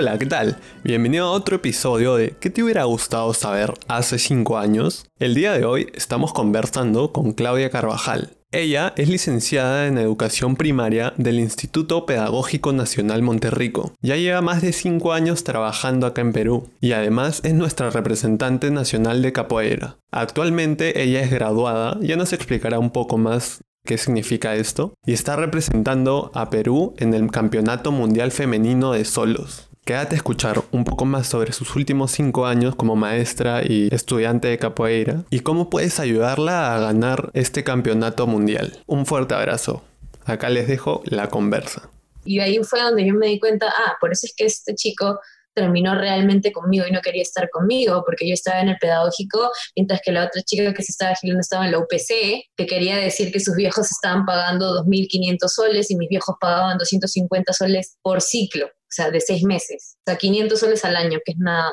[0.00, 0.58] Hola, ¿qué tal?
[0.84, 5.06] Bienvenido a otro episodio de ¿Qué te hubiera gustado saber hace 5 años?
[5.18, 8.36] El día de hoy estamos conversando con Claudia Carvajal.
[8.52, 13.92] Ella es licenciada en Educación Primaria del Instituto Pedagógico Nacional Monterrico.
[14.00, 18.70] Ya lleva más de 5 años trabajando acá en Perú y además es nuestra representante
[18.70, 19.96] nacional de capoeira.
[20.12, 25.34] Actualmente ella es graduada, ya nos explicará un poco más qué significa esto, y está
[25.34, 29.67] representando a Perú en el Campeonato Mundial Femenino de Solos.
[29.88, 34.46] Quédate a escuchar un poco más sobre sus últimos 5 años como maestra y estudiante
[34.46, 38.82] de capoeira y cómo puedes ayudarla a ganar este campeonato mundial.
[38.86, 39.82] Un fuerte abrazo.
[40.26, 41.88] Acá les dejo la conversa.
[42.26, 45.20] Y ahí fue donde yo me di cuenta, ah, por eso es que este chico
[45.54, 50.02] terminó realmente conmigo y no quería estar conmigo porque yo estaba en el pedagógico, mientras
[50.04, 53.32] que la otra chica que se estestaba agilando estaba en la UPC, que quería decir
[53.32, 58.68] que sus viejos estaban pagando 2.500 soles y mis viejos pagaban 250 soles por ciclo
[58.88, 61.72] o sea, de seis meses, o sea, 500 soles al año, que es nada,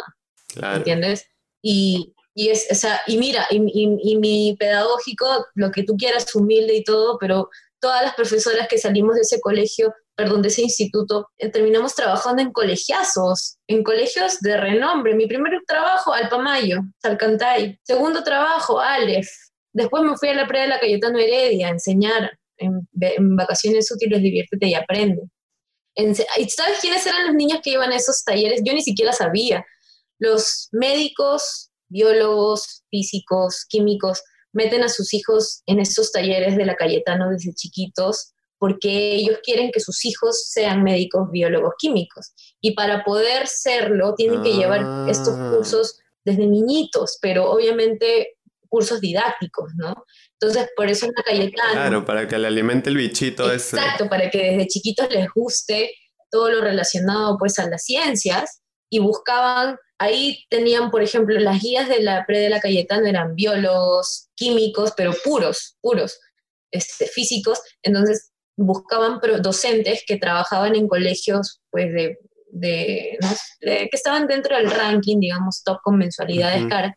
[0.76, 1.26] ¿entiendes?
[1.62, 3.58] Y, y, es, o sea, y mira, y,
[4.04, 7.50] y, mi pedagógico, lo que tú quieras, humilde y todo, pero
[7.80, 12.42] todas las profesoras que salimos de ese colegio, perdón, de ese instituto, eh, terminamos trabajando
[12.42, 15.16] en colegiazos, en colegios de renombre.
[15.16, 17.80] Mi primer trabajo, Alpamayo, Salcantay.
[17.84, 19.30] Segundo trabajo, Aleph.
[19.72, 23.92] Después me fui a la pre de la Cayetano Heredia a enseñar en, en vacaciones
[23.92, 25.24] útiles, diviértete y aprende.
[25.96, 28.62] ¿Sabes quiénes eran los niños que iban a esos talleres?
[28.64, 29.66] Yo ni siquiera sabía.
[30.20, 34.22] Los médicos, biólogos, físicos, químicos,
[34.54, 39.72] meten a sus hijos en esos talleres de la Cayetano desde chiquitos porque ellos quieren
[39.72, 42.34] que sus hijos sean médicos, biólogos, químicos.
[42.62, 45.52] Y para poder serlo, tienen que llevar estos ah.
[45.54, 48.35] cursos desde niñitos, pero obviamente
[48.76, 50.06] cursos didácticos, ¿no?
[50.34, 51.72] Entonces, por eso en la Cayetano...
[51.72, 53.78] Claro, para que le alimente el bichito ese.
[53.78, 55.92] Exacto, para que desde chiquitos les guste
[56.30, 61.88] todo lo relacionado pues a las ciencias y buscaban, ahí tenían, por ejemplo, las guías
[61.88, 66.20] de la pre de la Cayetano eran biólogos, químicos, pero puros, puros,
[66.70, 72.18] este, físicos, entonces buscaban docentes que trabajaban en colegios pues de,
[72.52, 73.18] de,
[73.62, 76.96] que estaban dentro del ranking, digamos, top con mensualidades caras,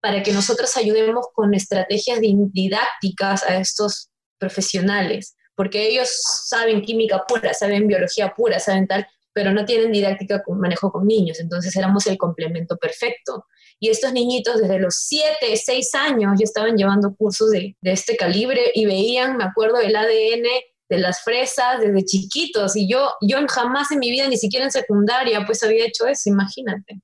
[0.00, 6.08] para que nosotros ayudemos con estrategias didácticas a estos profesionales, porque ellos
[6.46, 11.06] saben química pura, saben biología pura, saben tal, pero no tienen didáctica con manejo con
[11.06, 13.44] niños, entonces éramos el complemento perfecto.
[13.80, 18.16] Y estos niñitos desde los 7, 6 años ya estaban llevando cursos de, de este
[18.16, 20.48] calibre y veían, me acuerdo, el ADN
[20.88, 24.72] de las fresas desde chiquitos y yo, yo jamás en mi vida, ni siquiera en
[24.72, 27.00] secundaria, pues había hecho eso, imagínate.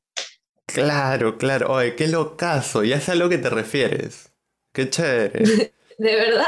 [0.67, 1.73] Claro, claro.
[1.73, 2.85] Oye, qué locazo.
[2.85, 4.33] Ya sé a lo que te refieres.
[4.73, 5.73] Qué chévere.
[5.99, 6.45] de verdad.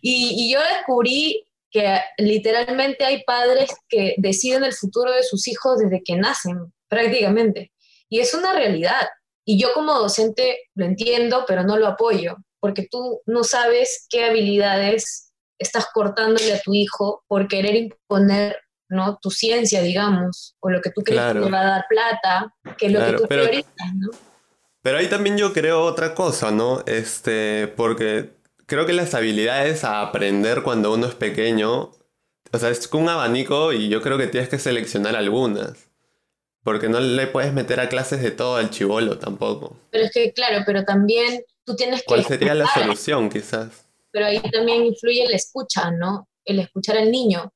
[0.00, 6.02] Y, yo descubrí que literalmente hay padres que deciden el futuro de sus hijos desde
[6.02, 7.72] que nacen, prácticamente.
[8.08, 9.08] Y es una realidad.
[9.44, 14.24] Y yo como docente lo entiendo, pero no lo apoyo, porque tú no sabes qué
[14.24, 18.58] habilidades estás cortándole a tu hijo por querer imponer
[18.88, 19.18] ¿no?
[19.20, 22.86] Tu ciencia, digamos, o lo que tú crees que te va a dar plata, que
[22.86, 24.10] es lo que tú pero, priorizas, ¿no?
[24.82, 26.82] Pero ahí también yo creo otra cosa, ¿no?
[26.86, 28.30] Este, porque
[28.66, 31.90] creo que las habilidades a aprender cuando uno es pequeño,
[32.52, 35.88] o sea, es un abanico y yo creo que tienes que seleccionar algunas.
[36.64, 39.76] Porque no le puedes meter a clases de todo al chivolo tampoco.
[39.90, 42.06] Pero es que, claro, pero también tú tienes que...
[42.06, 43.86] ¿Cuál sería la solución, quizás?
[44.10, 46.28] Pero ahí también influye el escucha, ¿no?
[46.44, 47.52] El escuchar al niño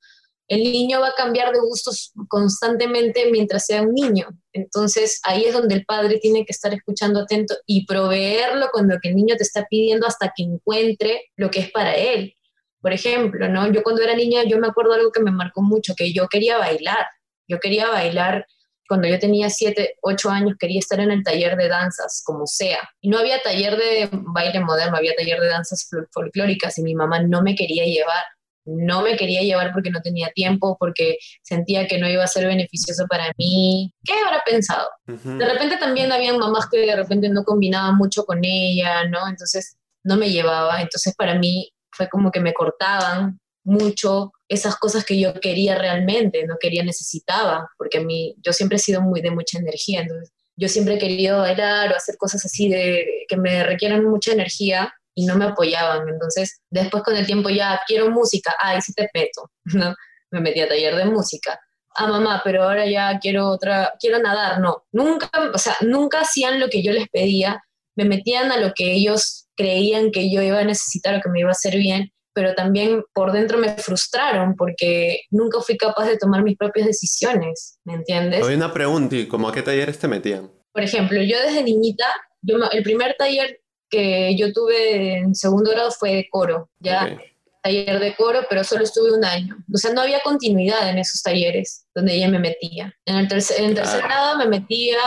[0.53, 4.29] el niño va a cambiar de gustos constantemente mientras sea un niño.
[4.53, 8.99] Entonces ahí es donde el padre tiene que estar escuchando atento y proveerlo con lo
[9.01, 12.35] que el niño te está pidiendo hasta que encuentre lo que es para él.
[12.83, 13.73] Por ejemplo, ¿no?
[13.73, 16.59] Yo cuando era niña, yo me acuerdo algo que me marcó mucho, que yo quería
[16.59, 17.07] bailar.
[17.49, 18.45] Yo quería bailar
[18.87, 22.91] cuando yo tenía 7, 8 años, quería estar en el taller de danzas, como sea.
[23.01, 27.23] Y no había taller de baile moderno, había taller de danzas folclóricas y mi mamá
[27.23, 28.23] no me quería llevar
[28.65, 32.47] no me quería llevar porque no tenía tiempo, porque sentía que no iba a ser
[32.47, 33.93] beneficioso para mí.
[34.05, 34.89] ¿Qué habrá pensado?
[35.07, 39.29] De repente también habían mamás que de repente no combinaban mucho con ella, ¿no?
[39.29, 40.81] Entonces no me llevaba.
[40.81, 46.45] Entonces para mí fue como que me cortaban mucho esas cosas que yo quería realmente,
[46.47, 50.33] no quería, necesitaba, porque a mí, yo siempre he sido muy de mucha energía, entonces
[50.57, 54.93] yo siempre he querido bailar o hacer cosas así de que me requieran mucha energía
[55.15, 56.09] y no me apoyaban.
[56.09, 59.95] Entonces, después con el tiempo ya quiero música, ay, sí te peto, ¿no?
[60.31, 61.61] Me metí a taller de música.
[61.95, 64.85] Ah, mamá, pero ahora ya quiero otra, quiero nadar, no.
[64.93, 67.63] Nunca, o sea, nunca hacían lo que yo les pedía,
[67.97, 71.41] me metían a lo que ellos creían que yo iba a necesitar o que me
[71.41, 76.17] iba a hacer bien pero también por dentro me frustraron porque nunca fui capaz de
[76.17, 78.47] tomar mis propias decisiones, ¿me entiendes?
[78.47, 80.51] Hay una pregunta, ¿y cómo a qué talleres te metían?
[80.73, 82.07] Por ejemplo, yo desde niñita,
[82.41, 83.61] yo, el primer taller
[83.93, 87.17] que yo tuve en segundo grado fue de coro, ya
[87.63, 89.57] taller de coro, pero solo estuve un año.
[89.73, 92.93] O sea, no había continuidad en esos talleres donde ella me metía.
[93.05, 94.99] En el tercer, en tercer grado me metía,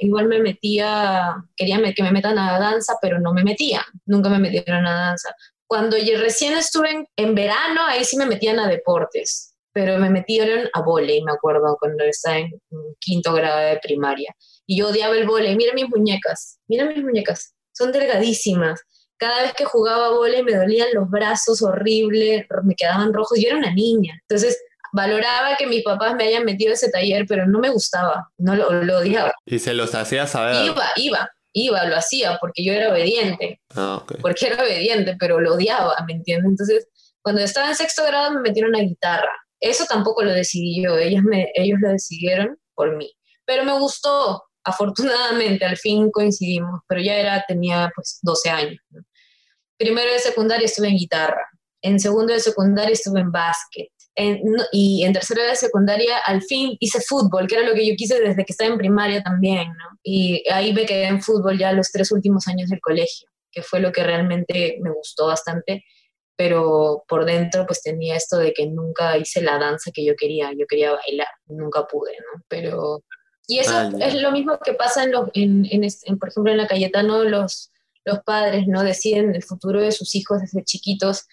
[0.00, 4.38] igual me metía, quería que me metan a danza, pero no me metía, nunca me
[4.38, 5.34] metieron a danza.
[5.66, 10.66] Cuando yo recién estuve en, verano, ahí sí me metían a deportes, pero me metieron
[10.72, 12.50] a volei, me acuerdo, cuando estaba en
[12.98, 14.34] quinto grado de primaria.
[14.66, 15.56] Y yo odiaba el volei.
[15.56, 18.82] Mira mis muñecas, mira mis muñecas, son delgadísimas
[19.18, 23.38] cada vez que jugaba volei me dolían los brazos horrible, me quedaban rojos.
[23.38, 24.16] Yo era una niña.
[24.22, 24.58] Entonces,
[24.92, 28.54] valoraba que mis papás me hayan metido a ese taller, pero no me gustaba, no
[28.54, 29.32] lo, odiaba.
[29.44, 30.64] ¿Y se los hacía saber?
[30.64, 33.60] Iba, iba, iba, lo hacía porque yo era obediente.
[33.74, 36.50] Ah, Porque era obediente, pero lo odiaba, ¿me entiendes?
[36.50, 36.88] Entonces,
[37.20, 39.30] cuando estaba en sexto grado me metieron a guitarra.
[39.60, 43.12] Eso tampoco lo decidí yo, ellos, me, ellos lo decidieron por mí.
[43.44, 48.80] Pero me gustó, afortunadamente, al fin coincidimos, pero ya era, tenía pues 12 años.
[49.76, 51.48] Primero de secundaria estuve en guitarra,
[51.82, 53.88] en segundo de secundaria estuve en básquet,
[54.72, 58.20] y en tercero de secundaria al fin hice fútbol, que era lo que yo quise
[58.20, 59.98] desde que estaba en primaria también, ¿no?
[60.02, 63.80] Y ahí me quedé en fútbol ya los tres últimos años del colegio, que fue
[63.80, 65.84] lo que realmente me gustó bastante,
[66.36, 70.50] pero por dentro pues tenía esto de que nunca hice la danza que yo quería,
[70.52, 72.42] yo quería bailar, nunca pude, ¿no?
[72.48, 73.04] Pero...
[73.48, 76.58] Y eso ah, es lo mismo que pasa en, los, en, en, por ejemplo, en
[76.58, 77.72] la Cayetano, los,
[78.04, 81.26] los padres no deciden el futuro de sus hijos desde chiquitos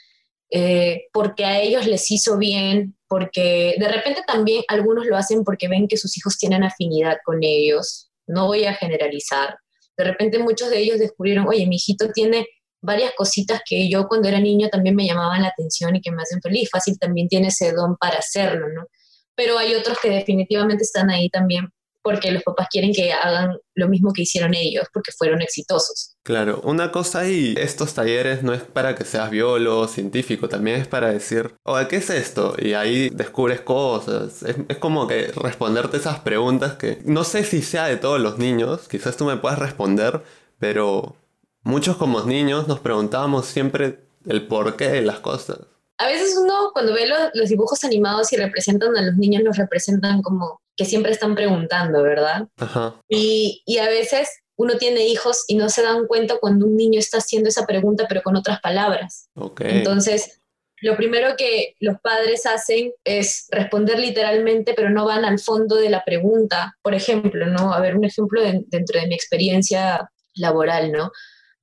[0.52, 5.68] eh, porque a ellos les hizo bien, porque de repente también algunos lo hacen porque
[5.68, 8.10] ven que sus hijos tienen afinidad con ellos.
[8.28, 9.58] No voy a generalizar.
[9.98, 12.48] De repente muchos de ellos descubrieron, oye, mi hijito tiene
[12.82, 16.22] varias cositas que yo cuando era niño también me llamaban la atención y que me
[16.22, 16.70] hacen feliz.
[16.72, 18.88] Fácil también tiene ese don para hacerlo, ¿no?
[19.36, 21.70] Pero hay otros que definitivamente están ahí también
[22.06, 26.16] porque los papás quieren que hagan lo mismo que hicieron ellos, porque fueron exitosos.
[26.22, 30.88] Claro, una cosa y estos talleres no es para que seas biólogo, científico, también es
[30.88, 32.56] para decir, oye, ¿qué es esto?
[32.60, 34.44] Y ahí descubres cosas.
[34.44, 38.38] Es, es, como que responderte esas preguntas que no sé si sea de todos los
[38.38, 40.22] niños, quizás tú me puedas responder,
[40.60, 41.16] pero
[41.64, 45.58] muchos como niños nos preguntábamos siempre el porqué de las cosas
[45.98, 50.22] a veces uno cuando ve los, dibujos animados y representan a los niños, los representan
[50.22, 52.48] como que siempre están preguntando, ¿verdad?
[52.58, 52.96] Ajá.
[53.08, 57.00] Y, y, a veces uno tiene hijos y no se dan cuenta cuando un niño
[57.00, 59.30] está haciendo esa pregunta, pero con otras palabras.
[59.36, 59.78] Okay.
[59.78, 60.42] Entonces,
[60.82, 65.90] lo primero que los padres hacen es responder literalmente, pero no van al fondo de
[65.90, 66.78] la pregunta.
[66.82, 67.74] Por ejemplo, ¿no?
[67.74, 71.12] A ver, un ejemplo dentro de mi experiencia laboral, ¿no?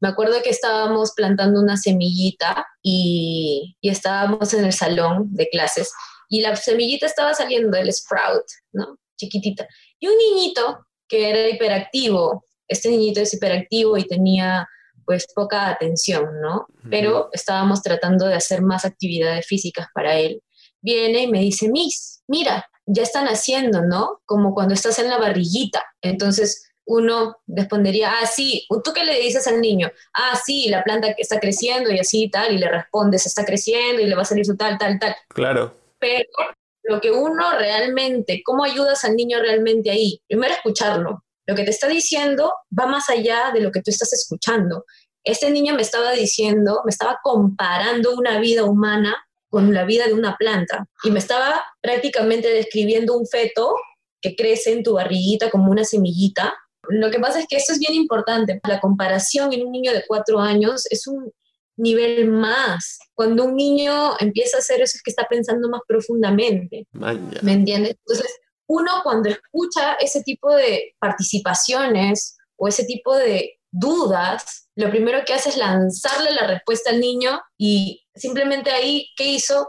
[0.00, 5.92] Me acuerdo que estábamos plantando una semillita y, y, estábamos en el salón de clases
[6.28, 8.98] y la semillita estaba saliendo del sprout, ¿no?
[9.22, 9.66] Chiquitita.
[9.98, 14.66] Y un niñito que era hiperactivo, este niñito es hiperactivo y tenía
[15.04, 16.66] pues poca atención, ¿no?
[16.88, 20.42] Pero estábamos tratando de hacer más actividades físicas para él.
[20.80, 24.20] Viene y me dice, Miss, mira, ya están haciendo, ¿no?
[24.24, 25.84] Como cuando estás en la barriguita.
[26.00, 29.90] Entonces, uno respondería, ah, sí, ¿tú qué le dices al niño?
[30.14, 33.44] Ah, sí, la planta que está creciendo y así y tal, y le respondes, está
[33.44, 35.14] creciendo y le va a salir su tal, tal, tal.
[35.28, 35.76] Claro.
[35.98, 36.24] Pero
[36.82, 40.20] lo que uno realmente, ¿cómo ayudas al niño realmente ahí?
[40.26, 41.24] Primero escucharlo.
[41.46, 44.84] Lo que te está diciendo va más allá de lo que tú estás escuchando.
[45.24, 49.16] Este niño me estaba diciendo, me estaba comparando una vida humana
[49.48, 53.74] con la vida de una planta y me estaba prácticamente describiendo un feto
[54.20, 56.54] que crece en tu barriguita como una semillita
[56.88, 58.60] lo que pasa es que esto es bien importante.
[58.68, 61.32] La comparación en un niño de cuatro años es un
[61.76, 62.98] nivel más.
[63.14, 66.86] Cuando un niño empieza a hacer eso es que está pensando más profundamente.
[66.92, 67.96] ¿Me entiendes?
[68.06, 68.34] Entonces,
[68.66, 75.34] uno cuando escucha ese tipo de participaciones o ese tipo de dudas, lo primero que
[75.34, 79.68] hace es lanzarle la respuesta al niño y simplemente ahí, ¿qué hizo?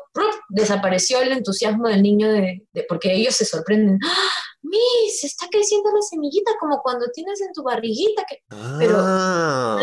[0.49, 3.99] Desapareció el entusiasmo del niño de, porque ellos se sorprenden.
[4.03, 4.29] ¡Ah!
[4.61, 8.23] Miss, está creciendo la semillita como cuando tienes en tu barriguita.
[8.27, 8.39] Que...
[8.79, 9.79] Pero ah.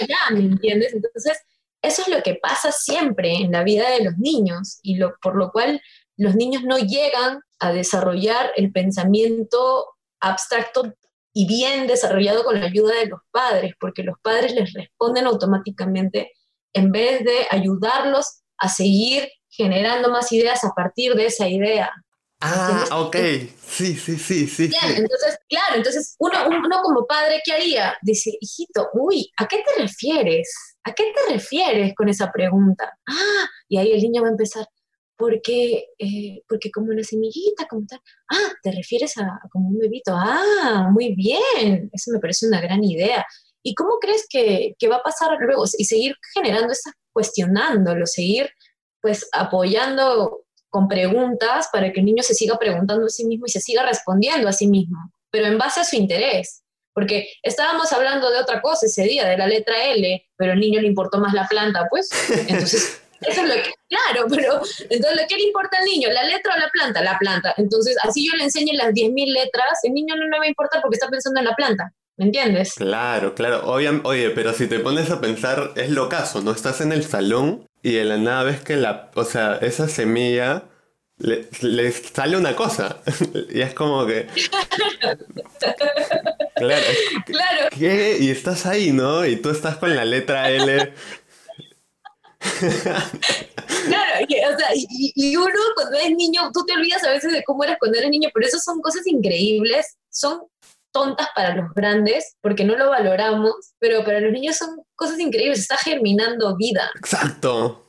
[0.00, 0.92] Ya, ¿me entiendes?
[0.92, 1.38] Entonces,
[1.82, 5.36] eso es lo que pasa siempre en la vida de los niños y lo, por
[5.36, 5.80] lo cual
[6.16, 9.86] los niños no llegan a desarrollar el pensamiento
[10.20, 10.94] abstracto
[11.32, 16.32] y bien desarrollado con la ayuda de los padres, porque los padres les responden automáticamente
[16.72, 21.92] en vez de ayudarlos a seguir generando más ideas a partir de esa idea.
[22.46, 23.16] Ah, ok.
[23.66, 24.70] Sí, sí, sí, sí.
[24.96, 27.96] entonces, claro, entonces uno, uno como padre, ¿qué haría?
[28.02, 30.74] Dice, hijito, uy, ¿a qué te refieres?
[30.84, 32.98] ¿a qué te refieres con esa pregunta?
[33.06, 34.66] Ah, y ahí el niño va a empezar,
[35.16, 38.00] porque, eh, porque como una semillita, como tal.
[38.30, 40.12] Ah, te refieres a, como un bebito.
[40.14, 43.24] Ah, muy bien, eso me parece una gran idea.
[43.62, 45.64] ¿Y cómo crees que, que va a pasar luego?
[45.78, 48.50] Y seguir generando esas, cuestionándolo, seguir
[49.00, 53.50] pues apoyando con preguntas para que el niño se siga preguntando a sí mismo y
[53.50, 54.98] se siga respondiendo a sí mismo,
[55.30, 56.64] pero en base a su interés.
[56.92, 60.80] Porque estábamos hablando de otra cosa ese día, de la letra L, pero al niño
[60.80, 62.08] le importó más la planta, pues.
[62.48, 66.08] Entonces, eso es lo que, claro, pero entonces, ¿qué le importa al niño?
[66.10, 67.02] ¿La letra o la planta?
[67.02, 67.54] La planta.
[67.56, 70.82] Entonces, así yo le enseño las 10.000 letras, el niño no le va a importar
[70.82, 71.92] porque está pensando en la planta.
[72.16, 72.74] ¿Me entiendes?
[72.74, 73.62] Claro, claro.
[73.64, 76.50] oye, pero si te pones a pensar, es lo caso, ¿no?
[76.50, 80.64] Estás en el salón y de la nada ves que la, o sea, esa semilla
[81.18, 82.96] le, sale una cosa.
[83.50, 84.26] y es como que.
[86.56, 86.86] claro.
[87.26, 87.68] claro.
[87.78, 88.16] ¿Qué?
[88.20, 89.26] Y estás ahí, ¿no?
[89.26, 90.94] Y tú estás con la letra L.
[93.86, 97.44] claro, y, o sea, y, uno cuando es niño, tú te olvidas a veces de
[97.44, 100.40] cómo eras cuando eres niño, pero eso son cosas increíbles, son
[100.94, 105.58] tontas para los grandes porque no lo valoramos, pero para los niños son cosas increíbles,
[105.58, 106.90] está germinando vida.
[106.96, 107.84] Exacto.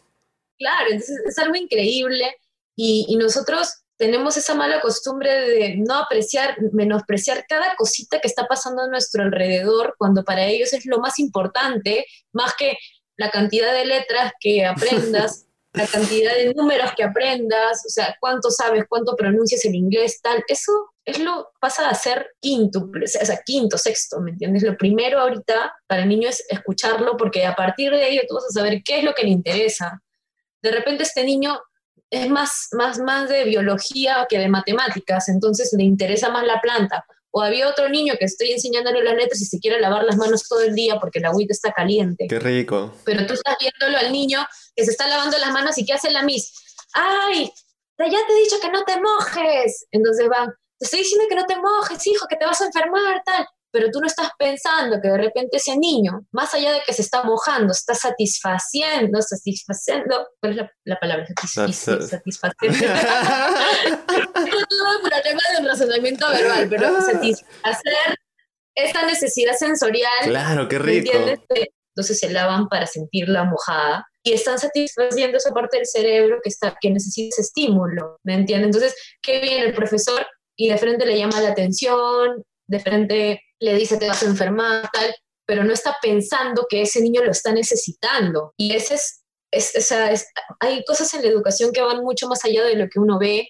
[0.57, 2.35] Claro, entonces es algo increíble
[2.75, 8.81] y, nosotros tenemos esa mala costumbre de no apreciar, menospreciar cada cosita que está pasando
[8.81, 12.77] a nuestro alrededor, cuando para ellos es lo más importante, más que
[13.15, 15.44] la cantidad de letras que aprendas,
[15.75, 20.43] la cantidad de números que aprendas, o sea, cuánto sabes, cuánto pronuncias el inglés, tal,
[20.47, 20.71] eso
[21.05, 24.63] es lo pasa a ser quinto, o sea, quinto, sexto, ¿me entiendes?
[24.63, 28.45] Lo primero ahorita para el niño es escucharlo porque a partir de ello tú vas
[28.45, 30.01] a saber qué es lo que le interesa.
[30.61, 31.59] De repente este niño
[32.09, 37.05] es más, más, más de biología que de matemáticas, entonces le interesa más la planta.
[37.31, 40.47] O había otro niño que estoy enseñándole las letras y se quiere lavar las manos
[40.47, 42.27] todo el día porque la agüita está caliente.
[42.29, 42.95] Qué rico.
[43.03, 44.39] Pero tú estás viéndolo al niño
[44.75, 46.53] que se está lavando las manos y ¿qué hace la mis?
[46.93, 47.51] ¡Ay!
[47.97, 49.87] Ya te he dicho que no te mojes.
[49.91, 53.21] Entonces van, te estoy diciendo que no te mojes, hijo, que te vas a enfermar,
[53.25, 53.45] tal.
[53.71, 57.01] Pero tú no estás pensando que de repente ese niño, más allá de que se
[57.01, 61.25] está mojando, está satisfaciendo, satisfaciendo, ¿cuál es la, palabra?
[61.45, 62.77] satisfaciendo.
[63.85, 68.15] no problema de razonamiento verbal, pero satisfacer
[68.75, 70.23] esa necesidad sensorial.
[70.23, 71.11] Claro, qué rico.
[71.95, 76.49] Entonces se lavan para sentir la mojada y están satisfaciendo esa parte del cerebro que,
[76.49, 78.65] está, que necesita ese estímulo, ¿me entiendes?
[78.65, 80.25] Entonces, qué bien, el profesor
[80.57, 84.89] y de frente le llama la atención, de frente le dice te vas a enfermar,
[84.91, 85.13] tal,
[85.45, 88.53] pero no está pensando que ese niño lo está necesitando.
[88.57, 90.27] Y ese es, es, es,
[90.59, 93.49] hay cosas en la educación que van mucho más allá de lo que uno ve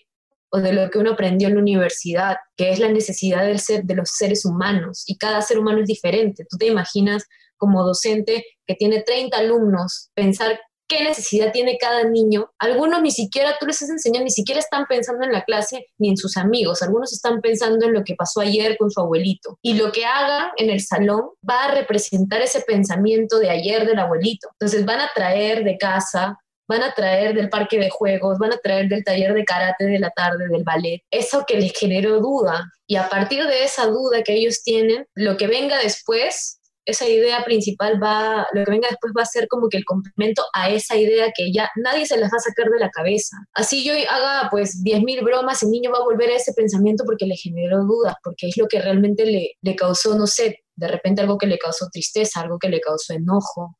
[0.49, 3.85] o de lo que uno aprendió en la universidad, que es la necesidad del ser,
[3.85, 5.05] de los seres humanos.
[5.07, 6.45] Y cada ser humano es diferente.
[6.49, 7.23] Tú te imaginas
[7.57, 12.51] como docente que tiene 30 alumnos, pensar qué necesidad tiene cada niño.
[12.59, 16.09] Algunos ni siquiera tú les has enseñado, ni siquiera están pensando en la clase ni
[16.09, 16.81] en sus amigos.
[16.81, 19.57] Algunos están pensando en lo que pasó ayer con su abuelito.
[19.61, 23.99] Y lo que hagan en el salón va a representar ese pensamiento de ayer del
[23.99, 24.49] abuelito.
[24.59, 28.57] Entonces van a traer de casa van a traer del parque de juegos, van a
[28.57, 32.71] traer del taller de karate de la tarde, del ballet, eso que les generó duda.
[32.87, 37.43] Y a partir de esa duda que ellos tienen, lo que venga después esa idea
[37.43, 40.95] principal va, lo que venga después va a ser como que el complemento a esa
[40.95, 43.37] idea que ya nadie se las va a sacar de la cabeza.
[43.53, 47.25] Así yo haga pues 10.000 bromas, el niño va a volver a ese pensamiento porque
[47.25, 51.21] le generó dudas, porque es lo que realmente le, le causó, no sé, de repente
[51.21, 53.77] algo que le causó tristeza, algo que le causó enojo.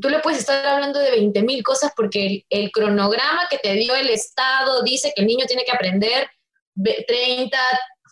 [0.00, 3.94] Tú le puedes estar hablando de 20.000 cosas porque el, el cronograma que te dio
[3.94, 6.28] el Estado dice que el niño tiene que aprender
[7.06, 7.58] 30,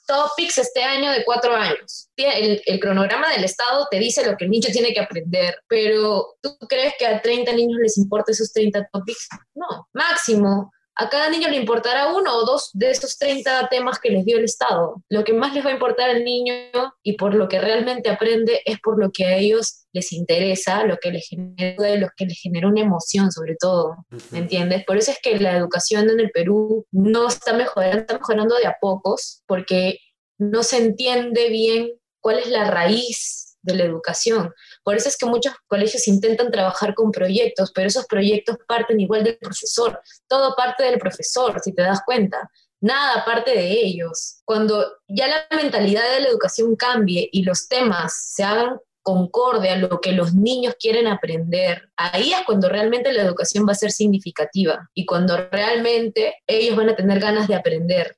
[0.07, 2.09] topics este año de cuatro años.
[2.17, 6.57] El, cronograma del Estado te dice lo que el niño tiene que aprender, pero ¿tú
[6.69, 9.29] crees que a 30 niños les importa esos 30 topics?
[9.55, 14.11] No, máximo a cada niño le importará uno o dos de esos 30 temas que
[14.11, 15.03] les dio el Estado.
[15.11, 16.55] Lo que más les va a importar al niño
[17.03, 20.97] y por lo que realmente aprende es por lo que a ellos les interesa, lo
[20.97, 23.97] que les genera, lo que les genera una emoción sobre todo,
[24.31, 24.85] ¿me entiendes?
[24.87, 28.67] Por eso es que la educación en el Perú no está mejorando, está mejorando de
[28.67, 29.99] a pocos, porque
[30.39, 34.53] no se entiende bien cuál es la raíz de la educación.
[34.87, 39.25] Por eso es que muchos colegios intentan trabajar con proyectos, pero esos proyectos parten igual
[39.25, 40.01] del profesor.
[40.29, 42.49] Todo parte del profesor, si te das cuenta.
[42.81, 44.43] Nada parte de ellos.
[44.45, 49.77] Cuando ya la mentalidad de la educación cambie y los temas se hagan concorde a
[49.77, 53.91] lo que los niños quieren aprender, ahí es cuando realmente la educación va a ser
[53.91, 58.17] significativa y cuando realmente ellos van a tener ganas de aprender.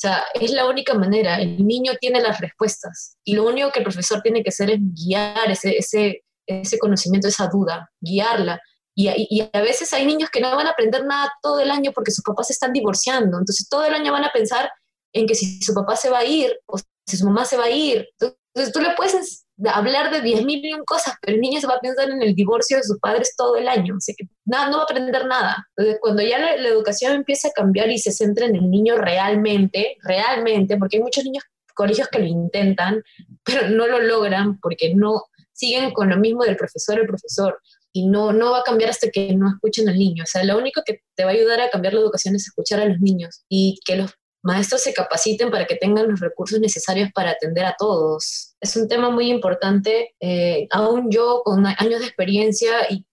[0.00, 1.38] O sea, es la única manera.
[1.42, 4.78] El niño tiene las respuestas y lo único que el profesor tiene que hacer es
[4.80, 8.58] guiar ese, ese, ese conocimiento, esa duda, guiarla.
[8.94, 11.92] Y, y, a veces hay niños que no van a aprender nada todo el año
[11.94, 13.36] porque sus papás se están divorciando.
[13.38, 14.70] Entonces todo el año van a pensar
[15.12, 17.64] en que si su papá se va a ir o si su mamá se va
[17.64, 18.08] a ir.
[18.12, 21.80] Entonces tú le puedes hablar de 10.000 mil cosas, pero el niño se va a
[21.80, 23.94] pensar en el divorcio de sus padres todo el año.
[23.96, 25.68] Así que nada, no va a aprender nada.
[25.76, 28.96] Entonces cuando ya la, la educación empieza a cambiar y se centra en el niño
[28.96, 33.02] realmente, realmente, porque hay muchos niños colegios que lo intentan,
[33.44, 37.60] pero no lo logran porque no siguen con lo mismo del profesor el profesor
[37.92, 40.24] y no, no va a cambiar hasta que no escuchen al niño.
[40.24, 42.80] O sea, lo único que te va a ayudar a cambiar la educación es escuchar
[42.80, 47.10] a los niños y que los maestros se capaciten para que tengan los recursos necesarios
[47.14, 48.54] para atender a todos.
[48.60, 50.14] Es un tema muy importante.
[50.20, 53.04] Eh, aún yo, con años de experiencia y,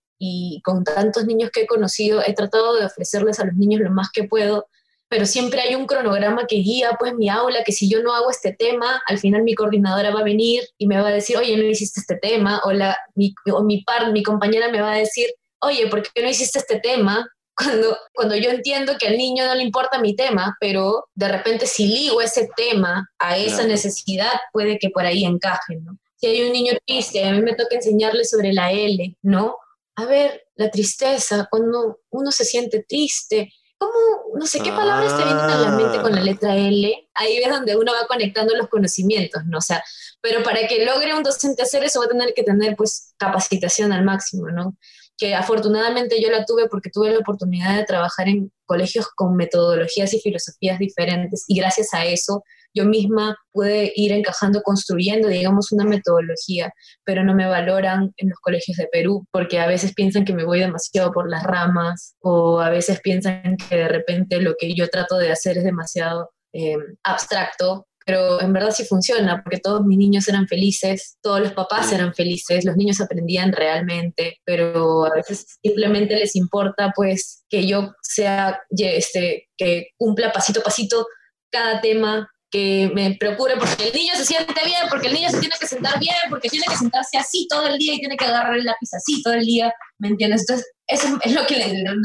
[0.63, 4.09] con tantos niños que he conocido, he tratado de ofrecerles a los niños lo más
[4.11, 4.67] que puedo
[5.09, 8.29] pero siempre hay un cronograma que guía pues mi aula, que si yo no hago
[8.29, 11.55] este tema, al final mi coordinadora va a venir y me va a decir, oye,
[11.55, 15.27] no hiciste este tema, o, la, mi, o par, mi compañera me va a decir,
[15.61, 17.25] oye, ¿por qué no hiciste este tema?
[17.57, 21.65] Cuando, cuando yo entiendo que al niño no le importa mi tema, pero de repente
[21.65, 25.97] si ligo ese tema a esa necesidad, puede que por ahí encaje, ¿no?
[26.17, 29.57] Si hay un niño triste, a mí me toca enseñarle sobre la L, ¿no?
[29.95, 33.93] A ver, la tristeza, cuando uno se siente triste, ¿cómo,
[34.35, 36.23] no sé qué palabras te vienen a la mente con la ah.
[36.23, 37.09] letra L?
[37.15, 39.57] Ahí es donde uno va conectando los conocimientos, ¿no?
[39.57, 39.83] O sea,
[40.21, 43.91] pero para que logre un docente hacer eso va a tener que tener pues capacitación
[43.91, 44.75] al máximo, ¿no?
[45.17, 50.13] Que afortunadamente yo la tuve porque tuve la oportunidad de trabajar en colegios con metodologías
[50.13, 52.43] y filosofías diferentes y gracias a eso
[52.77, 56.71] yo misma pude ir encajando, construyendo, digamos, una metodología,
[57.03, 60.45] pero no me valoran en los colegios de Perú, porque a veces piensan que me
[60.45, 64.87] voy demasiado por las ramas o a veces piensan que de repente lo que yo
[64.89, 69.97] trato de hacer es demasiado eh, abstracto, pero en verdad sí funciona, porque todos mis
[69.97, 75.59] niños eran felices, todos los papás eran felices, los niños aprendían realmente, pero a veces
[75.61, 81.05] simplemente les importa pues que yo sea, este, que cumpla pasito a pasito
[81.51, 85.41] cada tema que me procure porque el niño se siente bien, porque el niño se
[85.41, 88.23] tiene que sentar bien, porque tiene que sentarse así todo el día y tiene que
[88.23, 90.45] agarrar el lápiz así todo el día, ¿me entiendes?
[90.47, 91.57] Entonces, eso es lo que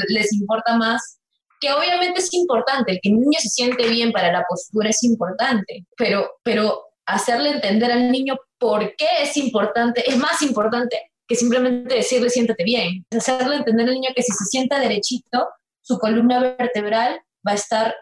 [0.08, 1.20] les, importa más,
[1.62, 5.86] que obviamente es importante, que el niño se siente bien para la postura es importante,
[5.96, 11.94] pero, pero hacerle entender al niño por qué es importante, es más importante que simplemente
[11.94, 15.48] decirle siéntate bien, hacerle entender al niño que si se sienta derechito,
[15.80, 17.94] su columna vertebral va a estar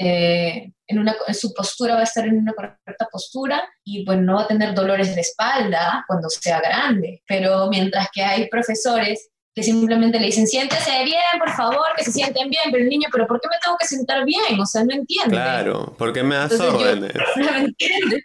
[0.00, 4.36] eh, en una, su postura va a estar en una correcta postura y pues no
[4.36, 7.22] va a tener dolores de espalda cuando sea grande.
[7.26, 12.12] Pero mientras que hay profesores que simplemente le dicen, siéntese bien, por favor, que se
[12.12, 14.60] sienten bien, pero el niño, pero ¿por qué me tengo que sentar bien?
[14.60, 15.34] O sea, no entiende.
[15.34, 17.12] Claro, ¿por qué me das órdenes?
[17.36, 18.24] no entiende.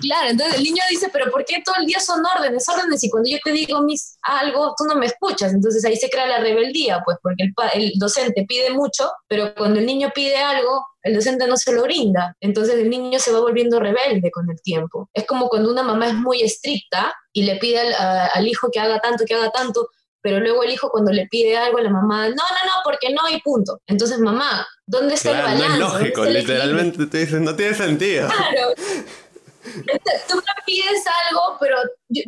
[0.00, 3.02] Claro, entonces el niño dice, pero ¿por qué todo el día son órdenes, órdenes?
[3.04, 5.54] Y cuando yo te digo mis, algo, tú no me escuchas.
[5.54, 9.78] Entonces ahí se crea la rebeldía, pues porque el, el docente pide mucho, pero cuando
[9.78, 12.36] el niño pide algo, el docente no se lo brinda.
[12.40, 15.08] Entonces el niño se va volviendo rebelde con el tiempo.
[15.14, 18.80] Es como cuando una mamá es muy estricta y le pide al, al hijo que
[18.80, 19.88] haga tanto, que haga tanto,
[20.28, 23.10] pero luego el hijo cuando le pide algo a la mamá, no, no, no, porque
[23.14, 23.80] no hay punto.
[23.86, 25.78] Entonces, mamá, ¿dónde está el balance?
[25.78, 28.28] No es lógico, literalmente te dicen, no tiene sentido.
[28.28, 28.74] Claro.
[30.28, 31.76] tú me pides algo, pero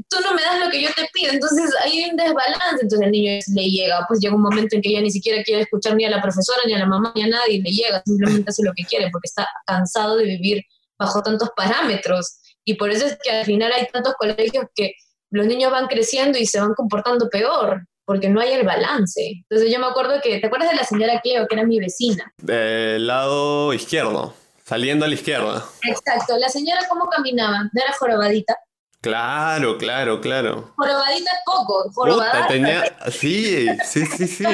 [0.08, 3.12] tú no me das lo que yo te pido, entonces hay un desbalance, entonces el
[3.12, 6.06] niño le llega, pues llega un momento en que ya ni siquiera quiere escuchar ni
[6.06, 8.72] a la profesora, ni a la mamá, ni a nadie, le llega, simplemente hace lo
[8.74, 10.62] que quiere, porque está cansado de vivir
[10.98, 14.94] bajo tantos parámetros, y por eso es que al final hay tantos colegios que
[15.30, 19.44] los niños van creciendo y se van comportando peor, porque no hay el balance.
[19.48, 22.32] Entonces yo me acuerdo que, ¿te acuerdas de la señora Cleo, que era mi vecina?
[22.38, 24.34] Del lado izquierdo.
[24.64, 25.64] Saliendo a la izquierda.
[25.84, 26.36] Exacto.
[26.36, 27.70] ¿La señora cómo caminaba?
[27.72, 28.58] ¿No era jorobadita?
[29.00, 30.74] Claro, claro, claro.
[30.76, 32.48] Jorobadita es poco, jorobada.
[32.48, 32.82] tenía...
[33.12, 34.44] Sí, sí, sí, sí.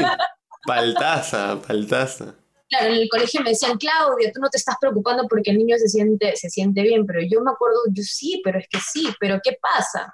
[0.67, 2.35] Paltaza, paltaza.
[2.69, 5.79] Claro, en el colegio me decían, Claudia, tú no te estás preocupando porque el niño
[5.79, 9.09] se siente, se siente bien, pero yo me acuerdo, yo sí, pero es que sí,
[9.19, 10.13] pero ¿qué pasa?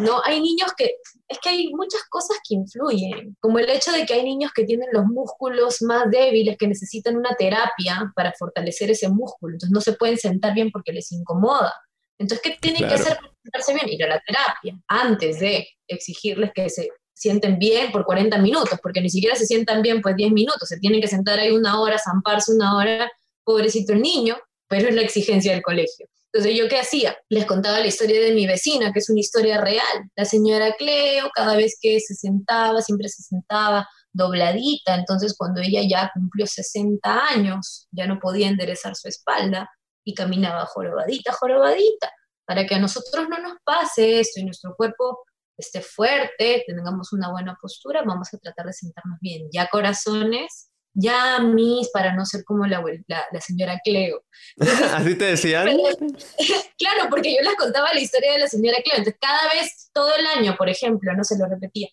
[0.00, 0.96] No, hay niños que,
[1.28, 4.64] es que hay muchas cosas que influyen, como el hecho de que hay niños que
[4.64, 9.80] tienen los músculos más débiles, que necesitan una terapia para fortalecer ese músculo, entonces no
[9.80, 11.72] se pueden sentar bien porque les incomoda.
[12.18, 13.88] Entonces, ¿qué tienen que hacer para sentarse bien?
[13.88, 19.00] Ir a la terapia, antes de exigirles que se sienten bien por 40 minutos, porque
[19.00, 21.98] ni siquiera se sientan bien pues 10 minutos, se tienen que sentar ahí una hora,
[21.98, 23.10] zamparse una hora,
[23.44, 24.36] pobrecito el niño,
[24.68, 26.06] pero es la exigencia del colegio.
[26.34, 27.16] Entonces, ¿yo qué hacía?
[27.28, 30.10] Les contaba la historia de mi vecina, que es una historia real.
[30.16, 34.96] La señora Cleo, cada vez que se sentaba, siempre se sentaba dobladita.
[34.96, 39.70] Entonces, cuando ella ya cumplió 60 años, ya no podía enderezar su espalda
[40.02, 42.10] y caminaba jorobadita, jorobadita,
[42.44, 45.20] para que a nosotros no nos pase esto y nuestro cuerpo
[45.56, 49.46] esté fuerte, tengamos una buena postura, vamos a tratar de sentarnos bien.
[49.52, 54.24] Ya corazones, ya mis, para no ser como la, la, señora Cleo.
[54.94, 55.66] ¿Así te decían?
[56.78, 58.98] claro, porque yo les contaba la historia de la señora Cleo.
[58.98, 61.88] Entonces, cada vez, todo el año, por ejemplo, no se lo repetía.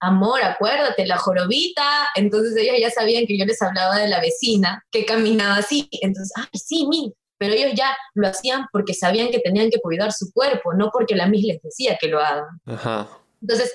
[0.00, 2.08] Amor, acuérdate, la jorobita.
[2.16, 5.88] Entonces ellos ya sabían que yo les hablaba de la vecina que caminaba así.
[6.02, 7.14] Entonces, ay, sí, mi.
[7.38, 11.14] Pero ellos ya lo hacían porque sabían que tenían que cuidar su cuerpo, no porque
[11.14, 12.46] la mis les decía que lo hagan.
[12.64, 13.08] Ajá.
[13.42, 13.74] Entonces,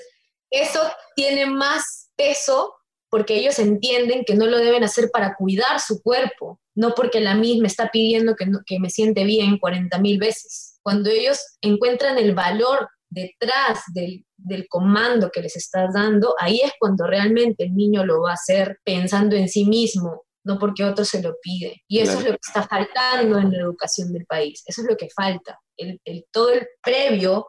[0.50, 0.80] eso
[1.14, 2.74] tiene más peso
[3.12, 7.34] porque ellos entienden que no lo deben hacer para cuidar su cuerpo, no porque la
[7.34, 10.78] misma está pidiendo que, que me siente bien 40 mil veces.
[10.82, 16.72] Cuando ellos encuentran el valor detrás del, del, comando que les estás dando, ahí es
[16.80, 21.04] cuando realmente el niño lo va a hacer pensando en sí mismo, no porque otro
[21.04, 21.82] se lo pide.
[21.86, 24.96] Y eso es lo que está faltando en la educación del país, eso es lo
[24.96, 25.60] que falta.
[25.76, 27.48] El, el, todo el previo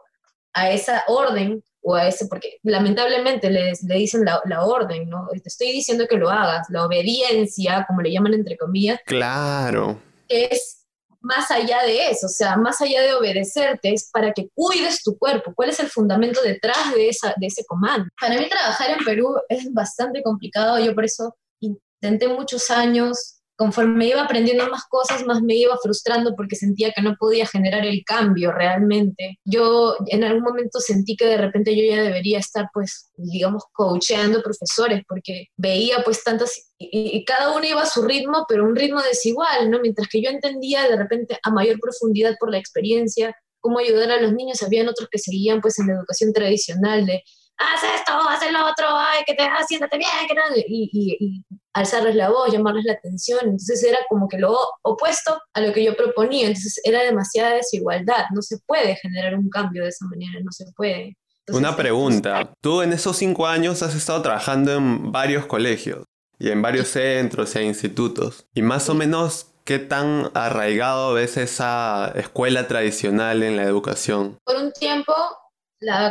[0.52, 5.28] a esa orden o a ese, porque lamentablemente le dicen la, la, orden, ¿no?
[5.30, 9.00] Te estoy diciendo que lo hagas, la obediencia, como le llaman entre comillas.
[9.04, 10.00] Claro.
[10.26, 10.86] Es
[11.20, 15.18] más allá de eso, o sea, más allá de obedecerte, es para que cuides tu
[15.18, 15.52] cuerpo.
[15.54, 18.08] ¿Cuál es el fundamento detrás de, esa, de ese comando?
[18.20, 24.08] Para mí trabajar en Perú es bastante complicado, yo por eso intenté muchos años conforme
[24.08, 28.02] iba aprendiendo más cosas, más me iba frustrando porque sentía que no podía generar el
[28.04, 29.38] cambio realmente.
[29.44, 34.42] Yo en algún momento sentí que de repente yo ya debería estar, pues, digamos, coacheando
[34.42, 39.00] profesores porque veía pues tantas, y, cada uno iba a su ritmo, pero un ritmo
[39.02, 39.80] desigual, ¿no?
[39.80, 44.20] Mientras que yo entendía de repente a mayor profundidad por la experiencia cómo ayudar a
[44.20, 47.22] los niños, habían otros que seguían pues en la educación tradicional de
[47.58, 51.44] haz esto, haz el otro, ay, que te, ah, siéntate bien, que no, y, y,
[51.72, 53.40] alzarles la voz, llamarles la atención.
[53.42, 56.46] Entonces era como que lo opuesto a lo que yo proponía.
[56.46, 58.26] Entonces era demasiada desigualdad.
[58.32, 61.16] No se puede generar un cambio de esa manera, no se puede.
[61.48, 62.54] Una pregunta.
[62.60, 66.04] Tú en esos cinco años has estado trabajando en varios colegios
[66.38, 68.46] y en varios centros e institutos.
[68.54, 74.38] Y más o menos, ¿qué tan arraigado ves esa escuela tradicional en la educación?
[74.44, 75.12] Por un tiempo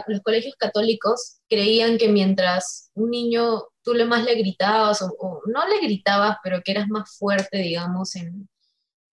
[0.08, 5.68] los colegios católicos creían que mientras un niño tú le más le gritabas, o, no
[5.68, 8.50] le gritabas, pero que eras más fuerte, digamos, en,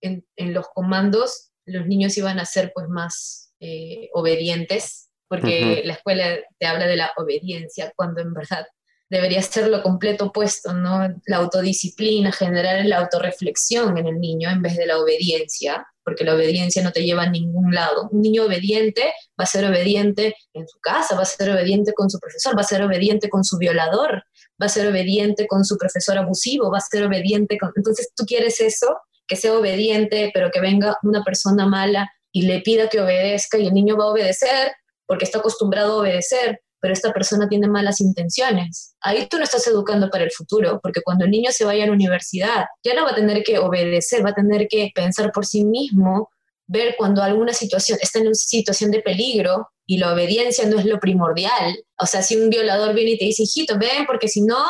[0.00, 6.38] en, los comandos, los niños iban a ser pues más eh, obedientes, porque la escuela
[6.58, 8.66] te habla de la obediencia, cuando en verdad
[9.10, 11.00] debería ser lo completo opuesto, ¿no?
[11.26, 16.34] La autodisciplina, generar la autorreflexión en el niño en vez de la obediencia porque la
[16.34, 18.08] obediencia no te lleva a ningún lado.
[18.10, 22.10] Un niño obediente va a ser obediente en su casa, va a ser obediente con
[22.10, 24.24] su profesor, va a ser obediente con su violador,
[24.60, 27.70] va a ser obediente con su profesor abusivo, va a ser obediente con...
[27.76, 28.88] Entonces tú quieres eso,
[29.28, 33.68] que sea obediente, pero que venga una persona mala y le pida que obedezca y
[33.68, 34.72] el niño va a obedecer
[35.06, 38.94] porque está acostumbrado a obedecer, pero esta persona tiene malas intenciones.
[39.00, 41.86] Ahí tú no estás educando para el futuro, porque cuando el niño se vaya a
[41.86, 45.46] la universidad, ya no va a tener que obedecer, va a tener que pensar por
[45.46, 46.30] sí mismo,
[46.66, 50.86] ver cuando alguna situación está en una situación de peligro y la obediencia no es
[50.86, 51.84] lo primordial.
[51.98, 54.64] O sea, si un violador viene y te dice, hijito, ven, porque si no,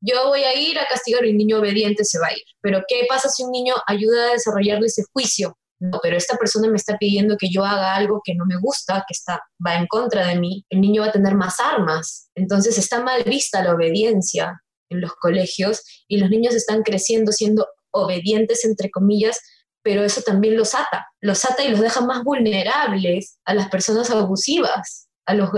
[0.00, 2.44] yo voy a ir a castigar y niño obediente se va a ir.
[2.60, 5.56] Pero ¿qué pasa si un niño ayuda a desarrollarle ese juicio?
[5.78, 9.04] No, pero esta persona me está pidiendo que yo haga algo que no me gusta,
[9.06, 12.30] que está, va en contra de mí, el niño va a tener más armas.
[12.34, 17.66] Entonces está mal vista la obediencia en los colegios y los niños están creciendo siendo
[17.90, 19.40] obedientes, entre comillas,
[19.82, 24.10] pero eso también los ata, los ata y los deja más vulnerables a las personas
[24.10, 25.50] abusivas, a los,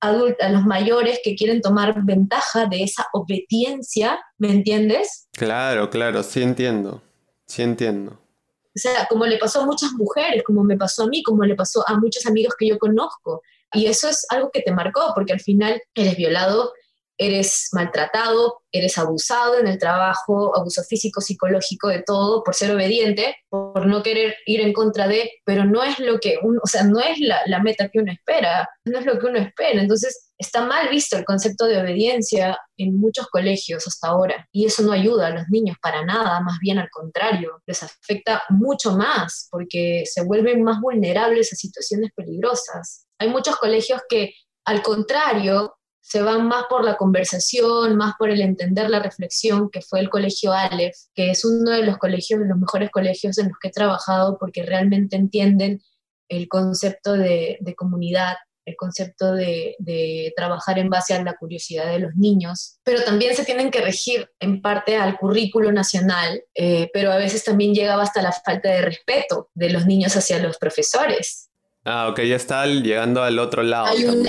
[0.00, 5.28] adultos, a los mayores que quieren tomar ventaja de esa obediencia, ¿me entiendes?
[5.32, 7.02] Claro, claro, sí entiendo,
[7.46, 8.23] sí entiendo.
[8.76, 11.54] O sea, como le pasó a muchas mujeres, como me pasó a mí, como le
[11.54, 13.42] pasó a muchos amigos que yo conozco.
[13.72, 16.72] Y eso es algo que te marcó, porque al final eres violado,
[17.16, 23.36] eres maltratado, eres abusado en el trabajo, abuso físico, psicológico, de todo, por ser obediente,
[23.48, 26.82] por no querer ir en contra de, pero no es lo que uno, o sea,
[26.82, 29.80] no es la, la meta que uno espera, no es lo que uno espera.
[29.80, 34.82] Entonces, está mal visto el concepto de obediencia en muchos colegios hasta ahora, y eso
[34.82, 39.48] no ayuda a los niños para nada, más bien al contrario, les afecta mucho más,
[39.50, 43.06] porque se vuelven más vulnerables a situaciones peligrosas.
[43.18, 48.42] Hay muchos colegios que, al contrario, se van más por la conversación, más por el
[48.42, 52.58] entender la reflexión, que fue el colegio Aleph, que es uno de los colegios, los
[52.58, 55.80] mejores colegios en los que he trabajado, porque realmente entienden
[56.28, 59.76] el concepto de, comunidad, el concepto de,
[60.36, 64.30] trabajar en base a la curiosidad de los niños, pero también se tienen que regir
[64.40, 68.82] en parte al currículo nacional, eh, pero a veces también llegaba hasta la falta de
[68.82, 71.50] respeto de los niños hacia los profesores.
[71.84, 73.86] Ah, ok, ya está llegando al otro lado.
[73.86, 74.26] Hay un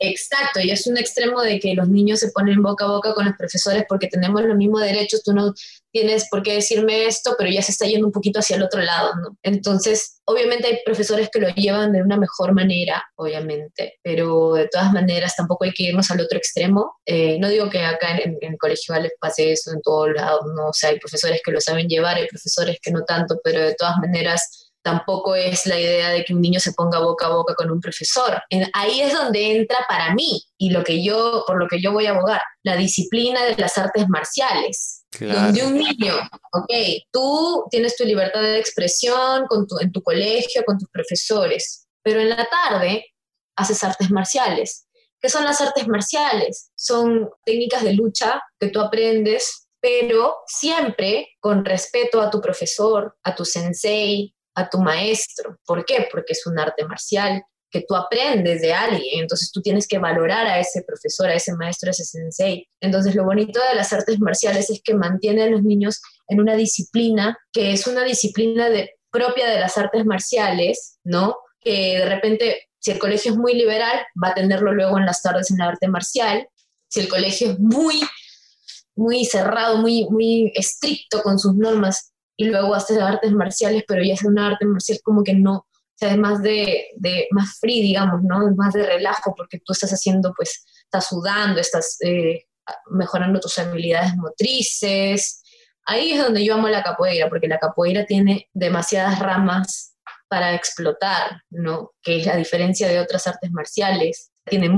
[0.00, 3.24] exacto, y es un extremo de que los niños se ponen boca a boca con
[3.24, 5.54] los profesores porque tenemos los mismos derechos, tú no
[5.98, 8.80] tienes por qué decirme esto, pero ya se está yendo un poquito hacia el otro
[8.80, 9.36] lado, ¿no?
[9.42, 14.92] Entonces, obviamente hay profesores que lo llevan de una mejor manera, obviamente, pero de todas
[14.92, 16.96] maneras tampoco hay que irnos al otro extremo.
[17.04, 20.42] Eh, no digo que acá en, en el colegio les pase eso en todos lados,
[20.54, 20.68] ¿no?
[20.68, 23.74] O sea, hay profesores que lo saben llevar, hay profesores que no tanto, pero de
[23.74, 27.54] todas maneras tampoco es la idea de que un niño se ponga boca a boca
[27.54, 28.40] con un profesor.
[28.72, 32.06] ahí es donde entra para mí y lo que yo, por lo que yo voy
[32.06, 34.97] a abogar, la disciplina de las artes marciales.
[35.18, 36.14] Donde un niño,
[36.52, 36.72] ok,
[37.10, 42.20] tú tienes tu libertad de expresión con tu, en tu colegio, con tus profesores, pero
[42.20, 43.06] en la tarde
[43.56, 44.86] haces artes marciales.
[45.20, 46.70] ¿Qué son las artes marciales?
[46.76, 53.34] Son técnicas de lucha que tú aprendes pero siempre con respeto a tu profesor, a
[53.34, 55.58] tu sensei, a tu maestro.
[55.64, 56.08] ¿Por qué?
[56.10, 60.46] Porque es un arte marcial que tú aprendes de alguien, entonces tú tienes que valorar
[60.46, 62.66] a ese profesor, a ese maestro, a ese sensei.
[62.80, 66.54] Entonces lo bonito de las artes marciales es que mantiene a los niños en una
[66.54, 68.68] disciplina que es una disciplina
[69.10, 71.36] propia de las artes marciales, ¿no?
[71.60, 75.22] Que de repente, si el colegio es muy liberal, va a tenerlo luego en las
[75.22, 76.48] tardes en la arte marcial.
[76.88, 78.00] Si el colegio es muy,
[78.96, 84.14] muy cerrado, muy, muy estricto con sus normas, y luego haces artes marciales, pero ya
[84.14, 85.66] es una arte marcial como que no,
[85.98, 88.48] sea, es más de, de, más free, digamos, ¿no?
[88.48, 92.46] Es más de relajo porque tú estás haciendo, pues, estás sudando, estás eh,
[92.90, 95.42] mejorando tus habilidades motrices.
[95.86, 99.96] Ahí es donde yo amo la capoeira, porque la capoeira tiene demasiadas ramas
[100.28, 101.92] para explotar, ¿no?
[102.02, 104.30] Que es la diferencia de otras artes marciales.
[104.44, 104.68] Tiene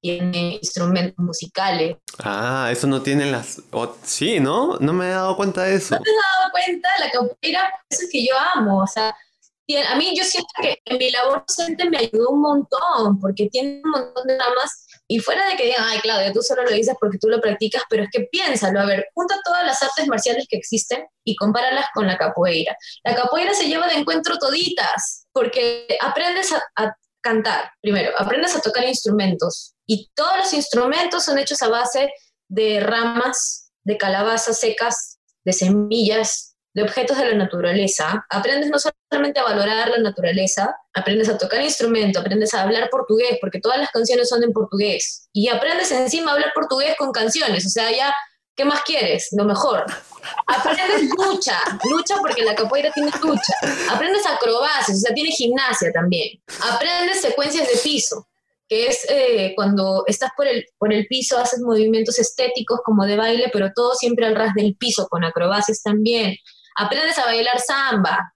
[0.00, 1.96] tiene instrumentos musicales.
[2.18, 3.62] Ah, eso no tiene las...
[4.02, 4.76] sí, ¿no?
[4.80, 5.94] No me he dado cuenta de eso.
[5.94, 9.14] No me he dado cuenta, la capoeira, eso es que yo amo, o sea,
[9.76, 13.90] a mí yo siento que mi labor docente me ayudó un montón, porque tiene un
[13.90, 17.18] montón de ramas, y fuera de que digan, ay, Claudia, tú solo lo dices porque
[17.18, 20.56] tú lo practicas, pero es que piénsalo, a ver, junta todas las artes marciales que
[20.56, 22.76] existen y compáralas con la capoeira.
[23.04, 27.70] La capoeira se lleva de encuentro toditas, porque aprendes a cantar.
[27.80, 32.12] Primero, aprendes a tocar instrumentos y todos los instrumentos son hechos a base
[32.48, 38.24] de ramas, de calabazas secas, de semillas, de objetos de la naturaleza.
[38.30, 43.38] Aprendes no solamente a valorar la naturaleza, aprendes a tocar instrumento, aprendes a hablar portugués,
[43.40, 45.28] porque todas las canciones son en portugués.
[45.32, 48.14] Y aprendes encima a hablar portugués con canciones, o sea, ya
[48.54, 49.28] ¿Qué más quieres?
[49.32, 49.84] Lo mejor.
[50.46, 51.58] Aprendes lucha,
[51.90, 53.54] lucha porque la capoeira tiene lucha.
[53.90, 56.40] Aprendes acrobacias, o sea, tiene gimnasia también.
[56.70, 58.28] Aprendes secuencias de piso,
[58.68, 63.16] que es eh, cuando estás por el, por el piso, haces movimientos estéticos como de
[63.16, 66.36] baile, pero todo siempre al ras del piso, con acrobacias también.
[66.76, 68.34] Aprendes a bailar samba,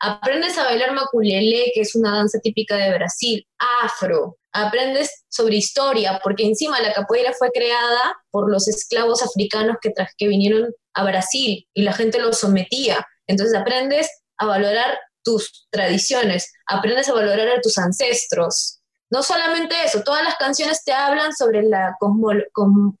[0.00, 3.46] aprendes a bailar maculelé, que es una danza típica de Brasil,
[3.82, 9.92] afro, aprendes sobre historia, porque encima la capoeira fue creada por los esclavos africanos que,
[10.16, 13.06] que vinieron a Brasil y la gente los sometía.
[13.26, 18.78] Entonces aprendes a valorar tus tradiciones, aprendes a valorar a tus ancestros,
[19.10, 21.96] no solamente eso, todas las canciones te hablan sobre la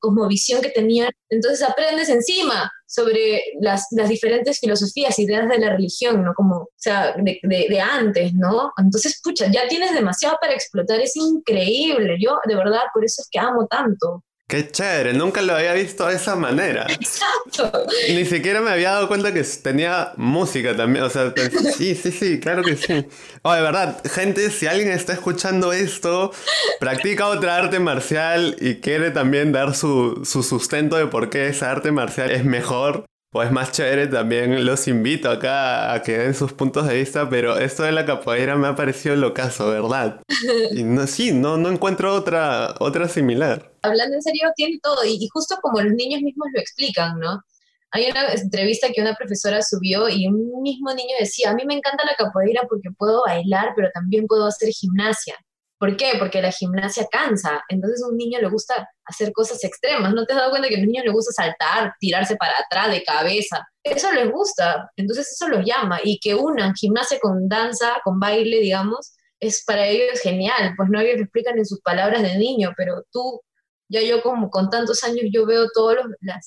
[0.00, 6.32] cosmovisión que tenían, entonces aprendes encima sobre las, diferentes filosofías, ideas de la religión, ¿no?
[6.34, 8.72] Como, o sea, de, de, antes, ¿no?
[8.78, 13.28] Entonces, pucha, ya tienes demasiado para explotar, es increíble, yo de verdad por eso es
[13.30, 14.24] que amo tanto.
[14.48, 16.86] Qué chévere, nunca lo había visto de esa manera.
[16.88, 17.86] Exacto.
[18.08, 21.04] Ni siquiera me había dado cuenta que tenía música también.
[21.04, 21.34] O sea,
[21.76, 23.06] sí, sí, sí, claro que sí.
[23.42, 26.32] Oh, de verdad, gente, si alguien está escuchando esto,
[26.80, 31.70] practica otra arte marcial y quiere también dar su, su sustento de por qué esa
[31.70, 36.52] arte marcial es mejor, pues más chévere también los invito acá a que den sus
[36.54, 40.22] puntos de vista, pero esto de la capoeira me ha parecido locazo, ¿verdad?
[40.72, 43.72] Y no, sí, no, no encuentro otra, otra similar.
[43.82, 47.42] Hablando en serio, tiene todo, y, justo como los niños mismos lo explican, ¿no?
[47.90, 51.74] Hay una entrevista que una profesora subió y un mismo niño decía, a mí me
[51.74, 55.36] encanta la capoeira porque puedo bailar, pero también puedo hacer gimnasia.
[55.78, 56.12] ¿Por qué?
[56.18, 57.62] Porque la gimnasia cansa.
[57.68, 60.12] Entonces a un niño le gusta hacer cosas extremas.
[60.12, 62.90] ¿No te has dado cuenta que a los niños les gusta saltar, tirarse para atrás
[62.90, 63.66] de cabeza?
[63.82, 64.90] Eso les gusta.
[64.96, 66.00] Entonces eso los llama.
[66.02, 70.74] Y que unan gimnasia con danza, con baile, digamos, es para ellos genial.
[70.76, 73.40] Pues no ellos lo explican en sus palabras de niño, pero tú,
[73.88, 76.40] ya yo como con tantos años, yo veo toda la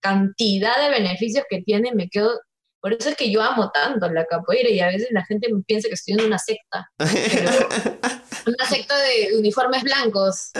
[0.00, 2.38] cantidad de beneficios que tiene, me quedo
[2.86, 5.88] por eso es que yo amo tanto la capoeira y a veces la gente piensa
[5.88, 6.88] que estoy en una secta.
[8.46, 10.52] una secta de uniformes blancos.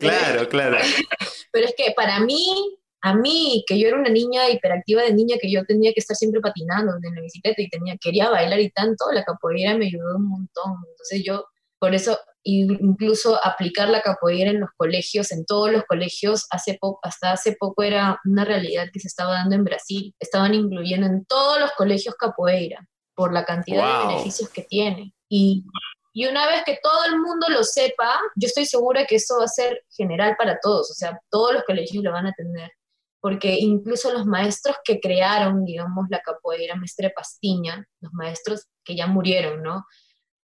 [0.00, 0.78] Claro, claro.
[1.52, 5.36] Pero es que para mí, a mí, que yo era una niña hiperactiva de niña,
[5.38, 8.70] que yo tenía que estar siempre patinando en la bicicleta y tenía, quería bailar y
[8.70, 10.76] tanto, la capoeira me ayudó un montón.
[10.92, 11.44] Entonces yo,
[11.78, 17.32] por eso, incluso aplicar la capoeira en los colegios, en todos los colegios, hace hasta
[17.32, 20.14] hace poco era una realidad que se estaba dando en Brasil.
[20.18, 25.12] Estaban incluyendo en todos los colegios capoeira por la cantidad de beneficios que tiene.
[25.28, 25.64] Y
[26.18, 29.44] y una vez que todo el mundo lo sepa, yo estoy segura que eso va
[29.44, 32.70] a ser general para todos, o sea, todos los colegios lo van a tener,
[33.20, 39.06] porque incluso los maestros que crearon, digamos, la capoeira, Mestre Pastiña, los maestros que ya
[39.06, 39.84] murieron, ¿no?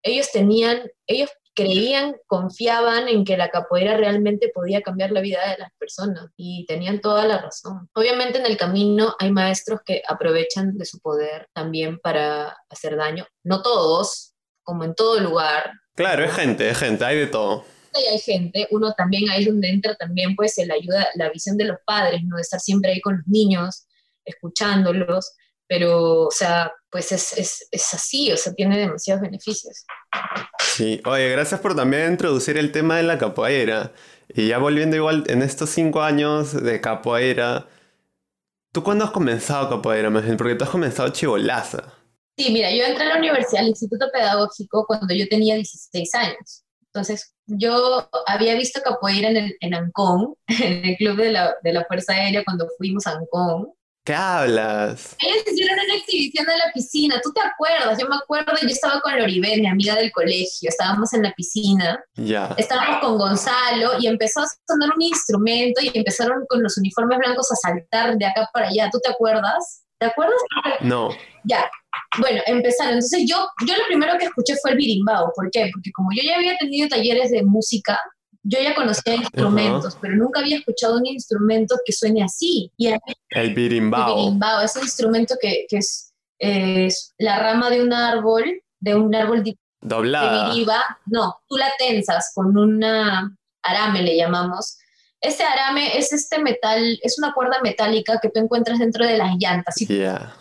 [0.04, 5.58] Ellos tenían, ellos creían, confiaban en que la capoeira realmente podía cambiar la vida de
[5.58, 7.90] las personas y tenían toda la razón.
[7.94, 13.28] Obviamente en el camino hay maestros que aprovechan de su poder también para hacer daño,
[13.44, 14.34] no todos,
[14.64, 15.72] como en todo lugar.
[15.96, 17.66] Claro, es gente, es gente, hay de todo.
[17.94, 21.66] Y hay gente, uno también ahí donde entra también pues el ayuda, la visión de
[21.66, 22.38] los padres, ¿no?
[22.38, 23.86] De estar siempre ahí con los niños,
[24.24, 25.34] escuchándolos,
[25.72, 29.86] pero, o sea, pues es, es, es así, o sea, tiene demasiados beneficios.
[30.60, 33.94] Sí, oye, gracias por también introducir el tema de la capoeira.
[34.28, 37.70] Y ya volviendo igual en estos cinco años de capoeira,
[38.74, 41.94] ¿tú cuándo has comenzado capoeira, Porque tú has comenzado chivolaza.
[42.38, 46.66] Sí, mira, yo entré a la universidad, al Instituto Pedagógico, cuando yo tenía 16 años.
[46.88, 51.72] Entonces, yo había visto capoeira en, el, en Ancón, en el club de la, de
[51.72, 53.72] la Fuerza Aérea, cuando fuimos a Ancón.
[54.04, 55.16] ¿Qué hablas?
[55.20, 58.00] Ellos hicieron una exhibición en la piscina, ¿tú te acuerdas?
[58.00, 62.04] Yo me acuerdo, yo estaba con Loribel, mi amiga del colegio, estábamos en la piscina,
[62.16, 62.56] ya.
[62.58, 67.52] estábamos con Gonzalo y empezó a sonar un instrumento y empezaron con los uniformes blancos
[67.52, 69.84] a saltar de acá para allá, ¿tú te acuerdas?
[70.00, 70.42] ¿Te acuerdas?
[70.80, 71.10] No.
[71.44, 71.70] Ya,
[72.20, 72.96] bueno, empezaron.
[72.96, 75.32] Entonces yo, yo lo primero que escuché fue el birimbao.
[75.36, 75.70] ¿Por qué?
[75.72, 78.00] Porque como yo ya había tenido talleres de música,
[78.44, 82.72] yo ya conocía instrumentos, pero nunca había escuchado un instrumento que suene así.
[82.78, 82.88] Y
[83.30, 84.10] el birimbao.
[84.10, 88.96] El birimbao es un instrumento que, que es, es, la rama de un árbol, de
[88.96, 89.44] un árbol
[89.82, 90.54] doblada.
[90.54, 90.66] De
[91.06, 94.78] No, tú la tensas con una arame, le llamamos,
[95.22, 99.36] ese arame es este metal, es una cuerda metálica que tú encuentras dentro de las
[99.38, 99.76] llantas,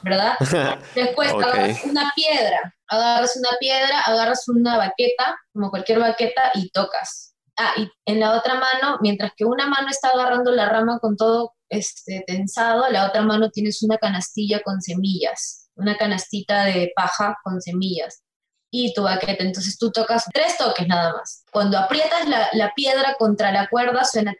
[0.03, 0.37] ¿verdad?
[0.95, 7.30] Después agarras una piedra, agarras una piedra, agarras una baqueta, como cualquier baqueta, y tocas.
[7.62, 11.14] Ah, y en la otra mano, mientras que una mano está agarrando la rama con
[11.14, 17.37] todo este, tensado, la otra mano tienes una canastilla con semillas, una canastita de paja
[17.44, 18.23] con semillas
[18.70, 19.44] y tu baqueta.
[19.44, 21.44] Entonces tú tocas tres toques nada más.
[21.53, 24.35] Cuando aprietas la, la, piedra contra la cuerda suena.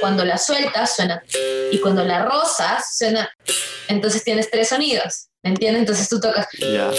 [0.00, 1.20] Cuando la sueltas suena.
[1.72, 3.28] Y cuando la rozas suena.
[3.88, 5.30] Entonces tienes tres sonidos.
[5.42, 5.80] ¿Me entiendes?
[5.80, 6.46] Entonces tú tocas.
[6.60, 6.92] Ya.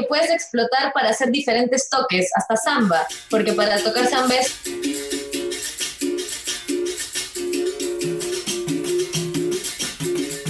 [0.00, 4.60] Que puedes explotar para hacer diferentes toques, hasta samba, porque para tocar samba es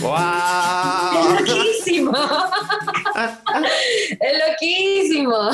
[0.01, 1.35] ¡Wow!
[1.35, 2.13] Es loquísimo.
[4.21, 5.51] es loquísimo.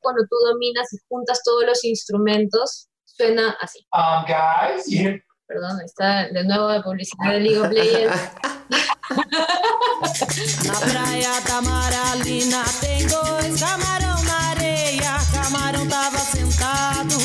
[0.00, 3.86] Cuando tú dominas y juntas todos los instrumentos, suena así.
[3.92, 8.30] Um, guys, Perdón, está de nuevo de publicidad de League of Legends.
[10.66, 17.16] Na praia Tamaralina tem dois camarão na areia, camarão tava sentado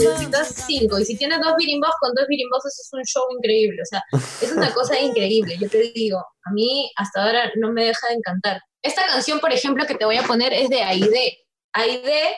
[0.00, 0.98] necesitas cinco.
[0.98, 3.82] Y si tienes dos birimbos, con dos birimbos eso es un show increíble.
[3.82, 4.02] O sea,
[4.40, 5.56] es una cosa increíble.
[5.58, 8.60] Yo te digo, a mí hasta ahora no me deja de encantar.
[8.82, 11.38] Esta canción, por ejemplo, que te voy a poner es de Aide.
[11.72, 12.36] Aide,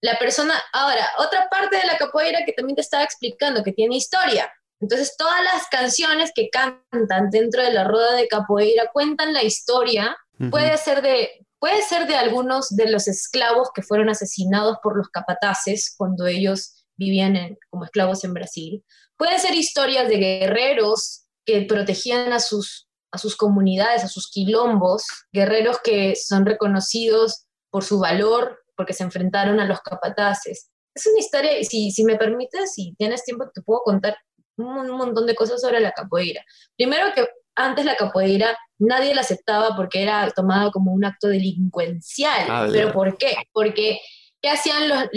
[0.00, 0.54] la persona.
[0.72, 4.52] Ahora, otra parte de la capoeira que también te estaba explicando, que tiene historia.
[4.80, 10.16] Entonces, todas las canciones que cantan dentro de la rueda de capoeira cuentan la historia.
[10.50, 15.08] Puede ser de puede ser de algunos de los esclavos que fueron asesinados por los
[15.08, 18.84] capataces cuando ellos vivían como esclavos en Brasil.
[19.16, 25.04] Pueden ser historias de guerreros que protegían a sus, a sus comunidades, a sus quilombos,
[25.32, 30.70] guerreros que son reconocidos por su valor, porque se enfrentaron a los capataces.
[30.94, 34.16] Es una historia, si, si me permites, si tienes tiempo, te puedo contar
[34.58, 36.44] un, montón de cosas sobre la capoeira.
[36.76, 42.46] Primero que antes la capoeira nadie la aceptaba porque era tomada como un acto delincuencial.
[42.48, 43.34] Ah, ¿Pero por qué?
[43.52, 44.00] Porque
[44.40, 45.08] ¿Qué hacían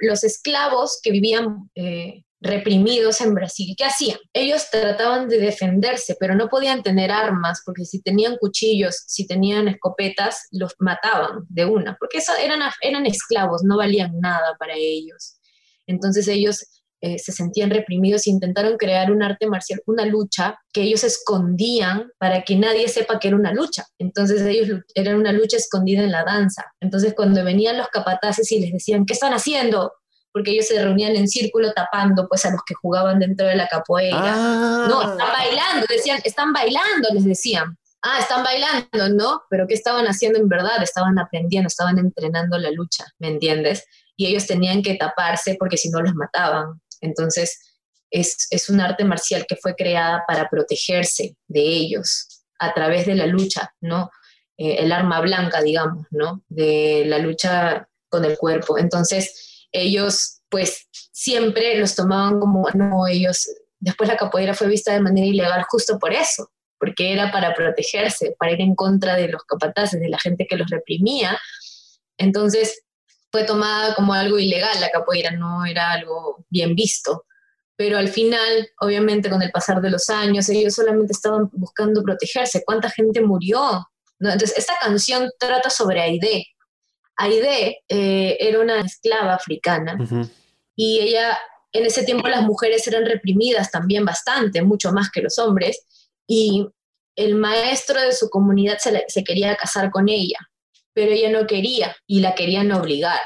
[0.00, 3.74] los, esclavos que vivían eh, reprimidos en Brasil?
[3.78, 4.18] ¿Qué hacían?
[4.32, 9.68] Ellos trataban de defenderse, pero no podían tener armas, porque si tenían cuchillos, si tenían
[9.68, 15.36] escopetas, los mataban de una, porque eran, eran esclavos, no valían nada para ellos.
[15.86, 20.82] Entonces ellos eh, se sentían reprimidos e intentaron crear un arte marcial, una lucha que
[20.82, 23.84] ellos escondían para que nadie sepa que era una lucha.
[23.98, 26.64] Entonces ellos eran una lucha escondida en la danza.
[26.80, 29.92] Entonces cuando venían los capataces y les decían, ¿qué están haciendo?
[30.36, 33.68] porque ellos se reunían en círculo tapando pues a los que jugaban dentro de la
[33.68, 34.18] capoeira.
[34.22, 34.86] Ah.
[34.86, 37.78] No, están bailando, decían, están bailando, les decían.
[38.02, 39.40] Ah, están bailando, ¿no?
[39.48, 40.82] Pero ¿qué estaban haciendo en verdad?
[40.82, 43.86] Estaban aprendiendo, estaban entrenando la lucha, ¿me entiendes?
[44.14, 46.82] Y ellos tenían que taparse porque si no los mataban.
[47.00, 47.58] Entonces,
[48.10, 53.14] es, es un arte marcial que fue creada para protegerse de ellos a través de
[53.14, 54.10] la lucha, ¿no?
[54.56, 56.42] Eh, el arma blanca, digamos, ¿no?
[56.48, 58.78] De la lucha con el cuerpo.
[58.78, 63.48] Entonces, ellos, pues, siempre los tomaban como, ellos,
[63.80, 68.34] después la capoeira fue vista de manera ilegal justo por eso, porque era para protegerse,
[68.38, 71.38] para ir en contra de los capataces, de la gente que los reprimía.
[72.16, 72.82] Entonces,
[73.36, 77.24] fue tomada como algo ilegal la capoeira, no era algo bien visto.
[77.76, 82.62] Pero al final, obviamente, con el pasar de los años, ellos solamente estaban buscando protegerse.
[82.64, 83.60] ¿Cuánta gente murió?
[84.18, 84.32] ¿No?
[84.32, 86.46] Entonces, esta canción trata sobre Aide.
[87.18, 90.26] Aide eh, era una esclava africana Ujú.
[90.74, 91.38] y ella,
[91.72, 95.84] en ese tiempo las mujeres eran reprimidas también bastante, mucho más que los hombres,
[96.26, 96.66] y
[97.14, 100.38] el maestro de su comunidad se, la- se quería casar con ella,
[100.96, 103.20] pero ella no quería y la querían obligar.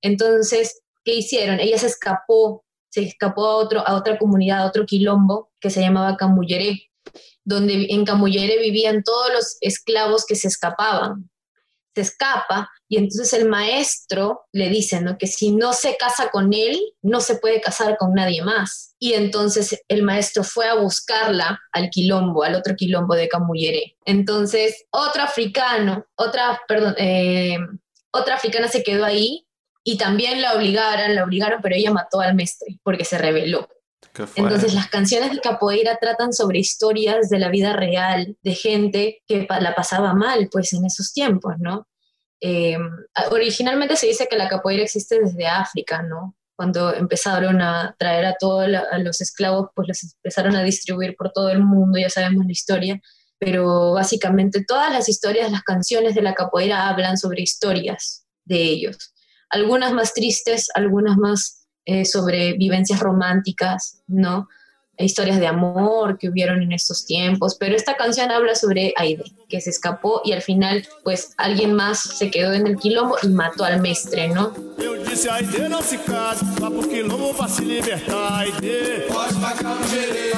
[0.00, 1.58] Entonces, ¿qué hicieron?
[1.58, 5.80] Ella se escapó, se escapó a, otro, a otra comunidad, a otro quilombo que se
[5.80, 6.88] llamaba Camulleré,
[7.44, 11.28] donde en Camulleré vivían todos los esclavos que se escapaban.
[11.96, 15.16] Se escapa y entonces el maestro le dice ¿no?
[15.16, 18.94] que si no se casa con él, no se puede casar con nadie más.
[18.98, 23.96] Y entonces el maestro fue a buscarla al quilombo, al otro quilombo de Camulleré.
[24.04, 27.56] Entonces otro africano, otra, perdón, eh,
[28.10, 29.46] otra africana se quedó ahí
[29.82, 33.70] y también la obligaron, la obligaron, pero ella mató al mestre porque se rebeló.
[34.36, 39.46] Entonces las canciones de capoeira tratan sobre historias de la vida real, de gente que
[39.60, 41.86] la pasaba mal, pues en esos tiempos, ¿no?
[42.40, 42.78] Eh,
[43.30, 46.36] originalmente se dice que la capoeira existe desde África, ¿no?
[46.54, 48.68] Cuando empezaron a traer a todos
[48.98, 53.00] los esclavos, pues los empezaron a distribuir por todo el mundo, ya sabemos la historia,
[53.38, 59.12] pero básicamente todas las historias, las canciones de la capoeira hablan sobre historias de ellos.
[59.50, 64.48] Algunas más tristes, algunas más eh, sobre vivencias románticas, ¿no?
[64.98, 69.60] Historias de amor que hubieron en estos tiempos, pero esta canción habla sobre Aide, que
[69.60, 73.64] se escapó y al final, pues alguien más se quedó en el quilombo y mató
[73.64, 74.52] al mestre, ¿no?
[74.78, 78.40] Eu disse, Aide não se case, vá pro quilombo pra se libertar.
[78.40, 79.76] Aide, pra cá,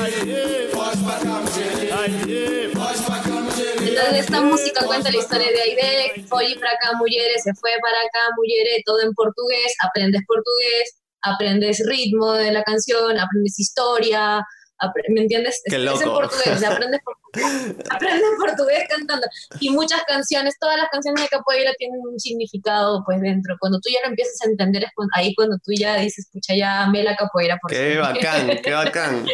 [0.02, 2.70] Aide, pra cá, Aide.
[2.74, 3.38] pra cá.
[3.80, 7.98] Entonces esta música cuenta la historia de Aide, Foi para acá, mujeres, se fue para
[7.98, 14.44] acá, mujeres, todo en portugués, aprendes portugués, aprendes ritmo de la canción, aprendes historia,
[15.08, 15.60] ¿me entiendes?
[15.64, 16.20] Qué Es- Es en loco.
[16.20, 19.26] portugués, aprendes, portugués, aprendes portugués cantando.
[19.60, 23.56] Y muchas canciones, todas las canciones de capoeira tienen un significado pues dentro.
[23.58, 26.54] Cuando tú ya lo empiezas a entender, es cuando- ahí cuando tú ya dices, pucha,
[26.56, 28.00] ya amé la capoeira por Qué siempre".
[28.00, 29.26] bacán, qué bacán.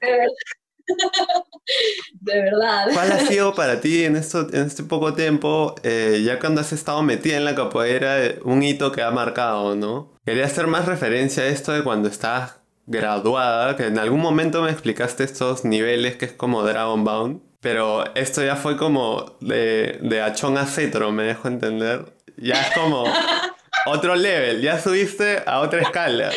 [2.20, 2.88] De verdad.
[2.92, 6.72] ¿Cuál ha sido para ti en, esto, en este poco tiempo, eh, ya cuando has
[6.72, 10.14] estado metida en la capoeira, eh, un hito que ha marcado, ¿no?
[10.24, 12.56] Quería hacer más referencia a esto de cuando estás
[12.86, 18.14] graduada, que en algún momento me explicaste estos niveles que es como Dragon Bound, pero
[18.14, 22.12] esto ya fue como de, de achón a cetro, me dejo entender.
[22.36, 23.04] Ya es como
[23.86, 26.30] otro level, ya subiste a otra escala.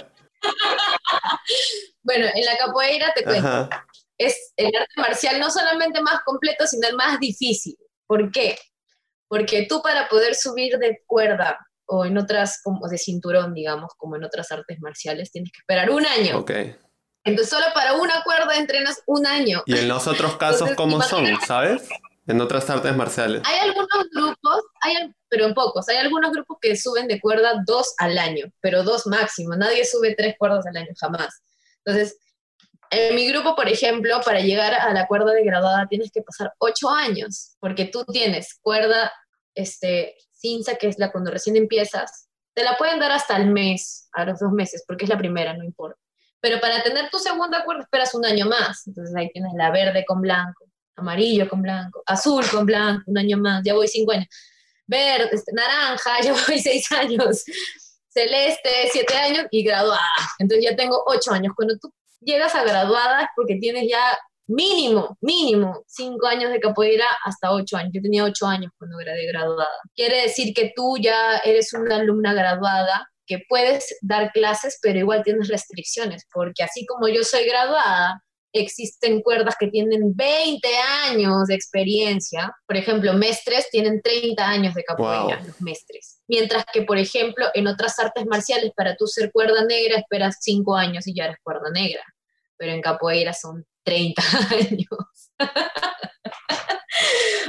[2.02, 3.48] Bueno, en la capoeira te cuento.
[3.48, 3.86] Ajá.
[4.20, 7.76] Es el arte marcial no solamente más completo, sino el más difícil.
[8.06, 8.60] ¿Por qué?
[9.28, 14.16] Porque tú para poder subir de cuerda o en otras, como de cinturón, digamos, como
[14.16, 16.40] en otras artes marciales, tienes que esperar un año.
[16.40, 16.52] Ok.
[17.24, 19.64] Entonces solo para una cuerda entrenas un año.
[19.66, 21.88] ¿Y en los otros casos Entonces, cómo son, sabes?
[22.28, 23.42] En otras artes marciales.
[23.46, 27.94] Hay algunos grupos, hay, pero en pocos, hay algunos grupos que suben de cuerda dos
[27.98, 29.56] al año, pero dos máximo.
[29.56, 31.42] Nadie sube tres cuerdas al año, jamás.
[31.84, 32.18] Entonces,
[32.92, 36.54] en mi grupo, por ejemplo, para llegar a la cuerda de graduada tienes que pasar
[36.58, 39.12] ocho años, porque tú tienes cuerda
[39.54, 44.10] este, cinza, que es la cuando recién empiezas, te la pueden dar hasta el mes,
[44.14, 46.00] a los dos meses, porque es la primera, no importa.
[46.42, 48.88] Pero para tener tu segunda cuerda esperas un año más.
[48.88, 50.66] Entonces ahí tienes la verde con blanco,
[50.96, 54.28] amarillo con blanco, azul con blanco, un año más, ya voy cinco años.
[54.88, 57.44] Verde, este, naranja, ya voy seis años.
[58.10, 60.02] Celeste, siete años y graduada.
[60.40, 61.54] Entonces ya tengo ocho años.
[61.56, 64.18] Cuando tú llegas a graduada es porque tienes ya
[64.48, 67.92] mínimo, mínimo, cinco años de capoeira hasta ocho años.
[67.94, 69.70] Yo tenía ocho años cuando era de graduada.
[69.96, 75.24] Quiere decir que tú ya eres una alumna graduada que puedes dar clases, pero igual
[75.24, 80.68] tienes restricciones, porque así como yo soy graduada, existen cuerdas que tienen 20
[81.08, 82.56] años de experiencia.
[82.68, 85.48] Por ejemplo, mestres tienen 30 años de capoeira, Wow.
[85.48, 86.22] los mestres.
[86.28, 90.76] Mientras que, por ejemplo, en otras artes marciales, para tú ser cuerda negra, esperas 5
[90.76, 92.04] años y ya eres cuerda negra.
[92.58, 94.22] Pero en capoeira son 30
[94.52, 94.88] años.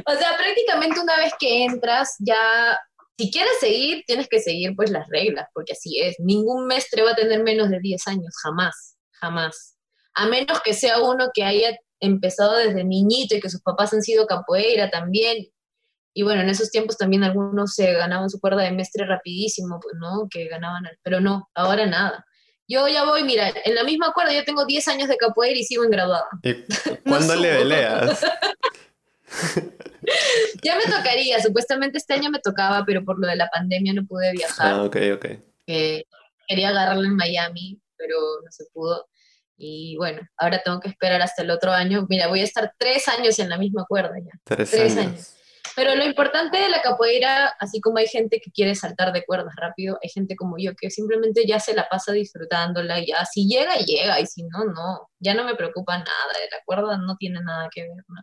[0.06, 2.78] o sea, prácticamente una vez que entras, ya,
[3.18, 6.16] si quieres seguir, tienes que seguir pues las reglas, porque así es.
[6.18, 9.76] Ningún mestre va a tener menos de 10 años, jamás, jamás.
[10.20, 14.02] A menos que sea uno que haya empezado desde niñito y que sus papás han
[14.02, 15.46] sido capoeira también.
[16.12, 19.94] Y bueno, en esos tiempos también algunos se ganaban su cuerda de mestre rapidísimo, pues,
[19.98, 20.28] ¿no?
[20.30, 22.26] Que ganaban, pero no, ahora nada.
[22.68, 25.64] Yo ya voy, mira, en la misma cuerda yo tengo 10 años de capoeira y
[25.64, 26.28] sigo en graduada.
[26.42, 26.54] ¿Y
[27.08, 28.20] cuándo le veleas?
[30.62, 34.04] Ya me tocaría, supuestamente este año me tocaba, pero por lo de la pandemia no
[34.04, 34.72] pude viajar.
[34.72, 35.26] Ah, ok, ok.
[35.66, 36.04] que
[36.48, 39.09] quería agarrarlo en Miami, pero no se pudo.
[39.62, 42.06] Y bueno, ahora tengo que esperar hasta el otro año.
[42.08, 44.32] Mira, voy a estar tres años en la misma cuerda ya.
[44.42, 45.06] Tres, Tres años.
[45.06, 45.34] años.
[45.76, 49.54] Pero lo importante de la capoeira, así como hay gente que quiere saltar de cuerdas
[49.56, 53.46] rápido, hay gente como yo que simplemente ya se la pasa disfrutándola, y ya si
[53.46, 55.10] llega, llega, y si no, no.
[55.18, 58.22] Ya no me preocupa nada, de la cuerda no tiene nada que ver, ¿no?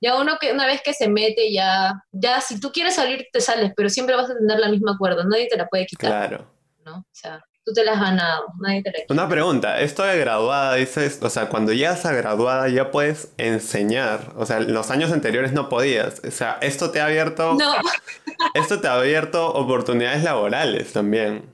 [0.00, 3.40] Ya uno que una vez que se mete, ya, ya si tú quieres salir, te
[3.40, 6.28] sales, pero siempre vas a tener la misma cuerda, nadie te la puede quitar.
[6.28, 6.60] Claro.
[6.84, 6.98] ¿no?
[6.98, 9.14] O sea, tú te la has ganado, nadie te la quita.
[9.14, 14.32] Una pregunta, esto de graduada, dices, o sea, cuando llegas a graduada ya puedes enseñar,
[14.36, 17.72] o sea, en los años anteriores no podías, o sea, esto te ha abierto, No,
[18.54, 21.44] esto te ha abierto oportunidades laborales también.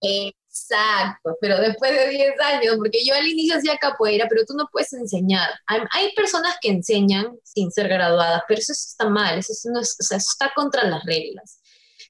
[0.00, 4.66] exacto, pero después de 10 años, porque yo al inicio hacía capoeira, pero tú no
[4.72, 5.50] puedes enseñar.
[5.66, 9.96] Hay, hay personas que enseñan sin ser graduadas, pero eso está mal, eso, no es-
[10.00, 11.58] o sea, eso está contra las reglas.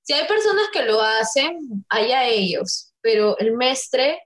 [0.02, 4.20] Si hay personas que lo hacen, allá ellos, pero el mestre,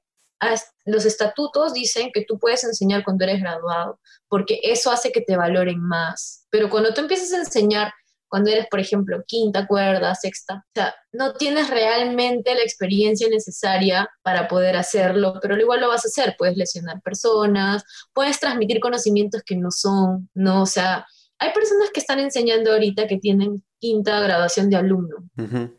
[0.87, 5.37] los estatutos dicen que tú puedes enseñar cuando eres graduado, porque eso hace que te
[5.37, 6.47] valoren más.
[6.49, 7.93] Pero cuando tú empiezas a enseñar
[8.27, 14.09] cuando eres, por ejemplo, quinta cuerda, sexta, o sea, no tienes realmente la experiencia necesaria
[14.23, 19.43] para poder hacerlo, pero igual lo vas a hacer, puedes lesionar personas, puedes transmitir conocimientos
[19.45, 21.05] que no son, no, o sea,
[21.39, 25.77] hay personas que están enseñando ahorita que tienen quinta graduación de alumno, Ujú.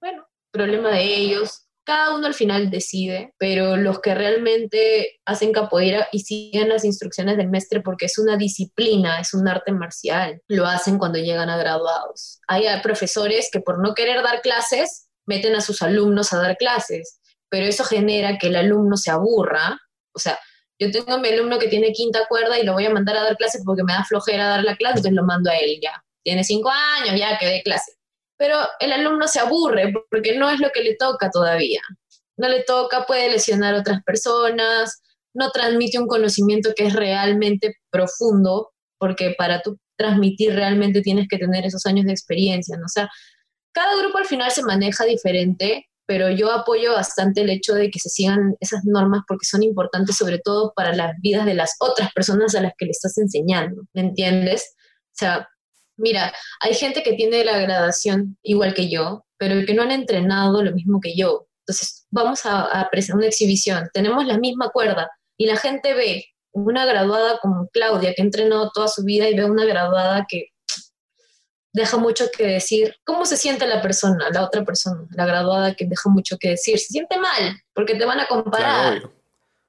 [0.00, 1.66] bueno, problema de ellos.
[1.90, 7.36] Cada uno al final decide, pero los que realmente hacen capoeira y siguen las instrucciones
[7.36, 11.56] del mestre porque es una disciplina, es un arte marcial, lo hacen cuando llegan a
[11.56, 12.38] graduados.
[12.46, 17.18] Hay profesores que por no querer dar clases, meten a sus alumnos a dar clases,
[17.48, 19.76] pero eso genera que el alumno se aburra.
[20.14, 20.38] O sea,
[20.78, 23.24] yo tengo a mi alumno que tiene quinta cuerda y lo voy a mandar a
[23.24, 26.04] dar clases porque me da flojera dar la clase, entonces lo mando a él ya.
[26.22, 27.99] Tiene cinco años, ya que dé clase
[28.40, 31.82] pero el alumno se aburre porque no es lo que le toca todavía.
[32.38, 35.02] No le toca, puede lesionar a otras personas,
[35.34, 41.36] no transmite un conocimiento que es realmente profundo, porque para tú transmitir realmente tienes que
[41.36, 42.86] tener esos años de experiencia, ¿no?
[42.86, 43.10] O sea,
[43.72, 47.98] cada grupo al final se maneja diferente, pero yo apoyo bastante el hecho de que
[47.98, 52.10] se sigan esas normas porque son importantes sobre todo para las vidas de las otras
[52.14, 54.76] personas a las que le estás enseñando, ¿me entiendes?
[54.78, 55.46] O sea,
[56.00, 60.62] mira, hay gente que tiene la gradación igual que yo, pero que no han entrenado
[60.62, 61.46] lo mismo que yo.
[61.62, 66.26] Entonces, vamos a, a presentar una exhibición, tenemos la misma cuerda y la gente ve
[66.52, 70.48] una graduada como Claudia, que ha entrenado toda su vida, y ve una graduada que
[71.72, 72.96] deja mucho que decir.
[73.04, 76.78] ¿Cómo se siente la persona, la otra persona, la graduada que deja mucho que decir?
[76.78, 78.98] Se siente mal, porque te van a comparar.
[78.98, 79.14] Claro.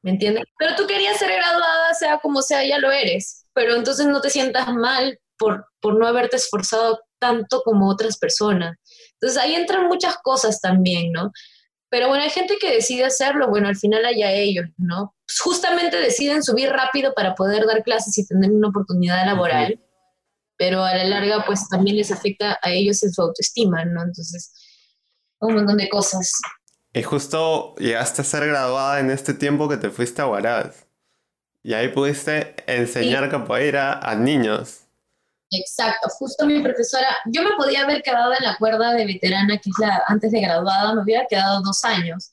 [0.02, 0.46] ¿Me entiendes?
[0.58, 3.46] Pero tú querías ser graduada, sea como sea, ya lo eres.
[3.54, 8.78] Pero entonces no te sientas mal por, por no haberte esforzado tanto como otras personas.
[9.14, 11.32] Entonces ahí entran muchas cosas también, ¿no?
[11.90, 15.16] Pero bueno, hay gente que decide hacerlo, bueno, al final allá ellos, ¿no?
[15.44, 19.82] Justamente deciden subir rápido para poder dar clases y tener una oportunidad laboral,
[20.58, 24.04] pero a la larga pues también les afecta a ellos en su autoestima, ¿no?
[24.04, 24.54] Entonces,
[25.40, 26.32] un montón de cosas.
[26.94, 30.86] Y justo llegaste a ser graduada en este tiempo que te fuiste a Huaraz.
[31.64, 34.81] Y ahí pudiste enseñar capoeira a niños.
[35.54, 39.70] Exacto, justo mi profesora, yo me podía haber quedado en la cuerda de veterana, que
[39.70, 42.32] es la antes de graduada, me hubiera quedado dos años,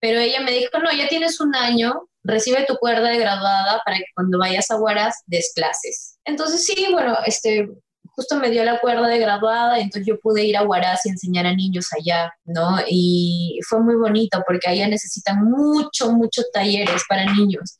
[0.00, 3.98] pero ella me dijo, no, ya tienes un año, recibe tu cuerda de graduada para
[3.98, 6.18] que cuando vayas a Huaraz des clases.
[6.24, 7.68] Entonces sí, bueno, este,
[8.16, 11.46] justo me dio la cuerda de graduada, entonces yo pude ir a Huaraz y enseñar
[11.46, 12.78] a niños allá, ¿no?
[12.88, 17.78] Y fue muy bonito porque allá necesitan mucho, muchos talleres para niños.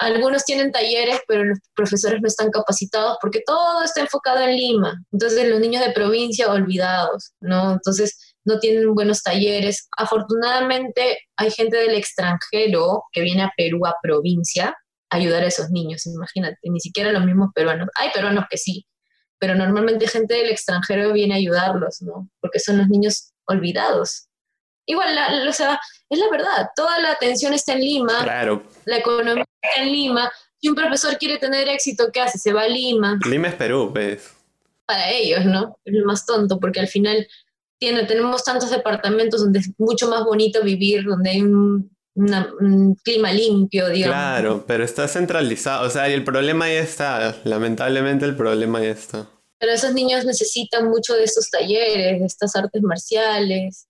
[0.00, 5.04] Algunos tienen talleres, pero los profesores no están capacitados porque todo está enfocado en Lima.
[5.12, 7.72] Entonces los niños de provincia olvidados, ¿no?
[7.72, 9.88] Entonces no tienen buenos talleres.
[9.98, 14.74] Afortunadamente hay gente del extranjero que viene a Perú a provincia
[15.10, 17.88] ayudar a esos niños, imagínate, ni siquiera los mismos peruanos.
[17.96, 18.86] Hay peruanos que sí,
[19.38, 22.28] pero normalmente gente del extranjero viene a ayudarlos, ¿no?
[22.40, 24.28] Porque son los niños olvidados.
[24.86, 28.98] Igual, la- o sea, es la verdad, toda la atención está en Lima, Claro, la
[28.98, 30.30] economía está en Lima.
[30.60, 32.38] Si un profesor quiere tener éxito, ¿qué hace?
[32.38, 34.32] Se va a Lima Lima es Perú, pues.
[34.86, 35.78] para ellos, ¿no?
[35.84, 37.26] Es lo más tonto, porque al final
[37.78, 42.94] tiene, tenemos tantos departamentos donde es mucho más bonito vivir, donde hay un, una- un
[42.96, 44.14] clima limpio, digamos.
[44.16, 45.86] Claro, pero está centralizado.
[45.86, 47.36] O sea, y el problema ya está.
[47.44, 49.26] Lamentablemente el problema ya está.
[49.58, 53.86] Pero esos niños necesitan mucho de estos talleres, de estas artes marciales,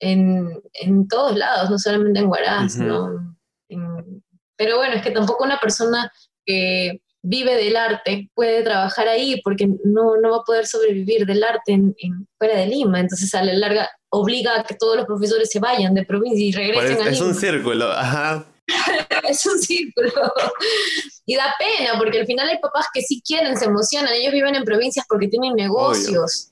[0.00, 2.76] en, en todos lados, no solamente en Huaraz.
[2.76, 3.36] ¿no?
[3.68, 4.22] En-
[4.56, 6.12] pero bueno, es que tampoco una persona
[6.44, 11.42] que vive del arte puede trabajar ahí porque no, no va a poder sobrevivir del
[11.44, 13.00] arte en, en- fuera de Lima.
[13.00, 16.52] Entonces, a la larga, obliga a que todos los profesores se vayan de provincia y
[16.52, 17.40] Pues regresen a es un Lima.
[17.40, 18.46] círculo, ajá.
[19.28, 20.12] es un círculo.
[21.26, 24.12] Y da pena, porque al final hay papás que sí quieren, se emocionan.
[24.14, 26.50] Ellos viven en provincias porque tienen negocios,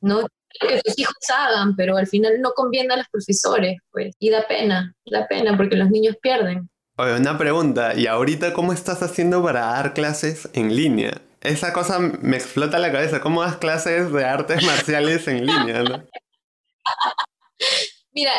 [0.00, 0.26] ¿no?
[0.60, 4.14] Que sus hijos hagan, pero al final no conviene a los profesores, pues.
[4.18, 6.68] Y da pena, da pena, porque los niños pierden.
[7.00, 7.94] Oye, una pregunta.
[7.94, 11.22] ¿Y ahorita cómo estás haciendo para dar clases en línea?
[11.40, 13.20] Esa cosa me explota la cabeza.
[13.20, 15.84] ¿Cómo das clases de artes marciales en línea?
[15.84, 16.04] no?
[18.12, 18.32] Mira,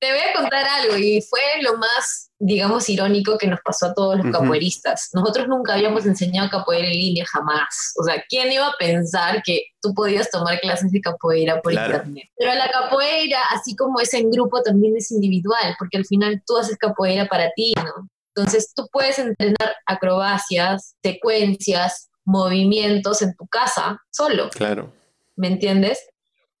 [0.00, 3.94] te voy a contar algo, y fue lo más, digamos, irónico que nos pasó a
[3.94, 5.10] todos los capoeiristas.
[5.12, 7.92] Nosotros nunca habíamos enseñado capoeira en línea, jamás.
[8.00, 11.94] O sea, ¿quién iba a pensar que tú podías tomar clases de capoeira por Claro.
[11.96, 12.28] internet?
[12.36, 16.56] Pero la capoeira, así como es en grupo, también es individual, porque al final tú
[16.56, 18.08] haces capoeira para ti, ¿no?
[18.36, 24.48] Entonces tú puedes entrenar acrobacias, secuencias, movimientos en tu casa, solo.
[24.50, 24.92] Claro.
[25.36, 26.00] ¿me entiendes?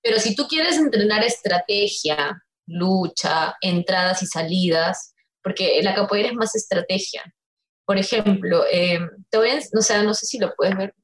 [0.02, 6.54] Pero si tú quieres entrenar estrategia, lucha, entradas y salidas, porque la capoeira es más
[6.54, 7.22] estrategia.
[7.84, 9.00] Por ejemplo, eh,
[9.30, 10.94] te voy no sé si lo puedes ver,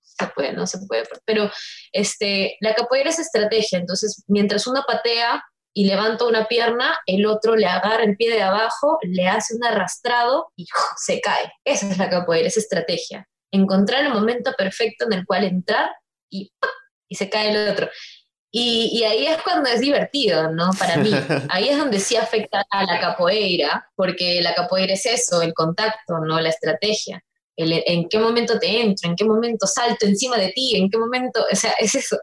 [0.00, 1.50] se puede, no se puede, pero
[1.92, 5.42] este, la capoeira es estrategia, entonces mientras uno patea
[5.72, 9.64] y levanta una pierna, el otro le agarra el pie de abajo, le hace un
[9.64, 11.52] arrastrado y se cae.
[11.64, 13.28] Esa es la capoeira, es estrategia.
[13.52, 15.90] Encontrar el momento perfecto en el cual entrar
[16.28, 16.52] y
[17.10, 17.90] y se cae el otro.
[18.52, 20.70] Y, y ahí es cuando es divertido, ¿no?
[20.78, 21.10] Para mí.
[21.50, 26.18] Ahí es donde sí afecta a la capoeira, porque la capoeira es eso, el contacto,
[26.18, 26.40] ¿no?
[26.40, 27.22] La estrategia.
[27.56, 30.98] El, en qué momento te entro, en qué momento salto encima de ti, en qué
[30.98, 32.16] momento, o sea, es eso.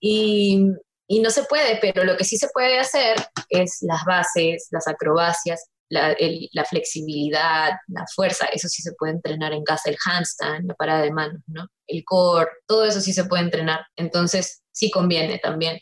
[0.00, 0.64] Y,
[1.08, 3.16] y no se puede, pero lo que sí se puede hacer
[3.50, 9.12] es las bases, las acrobacias, la, el- la flexibilidad, la fuerza, eso sí se puede
[9.12, 11.66] entrenar en casa, el handstand, la parada de manos, ¿no?
[11.86, 13.84] El core, todo eso sí se puede entrenar.
[13.96, 15.78] Entonces, sí conviene también.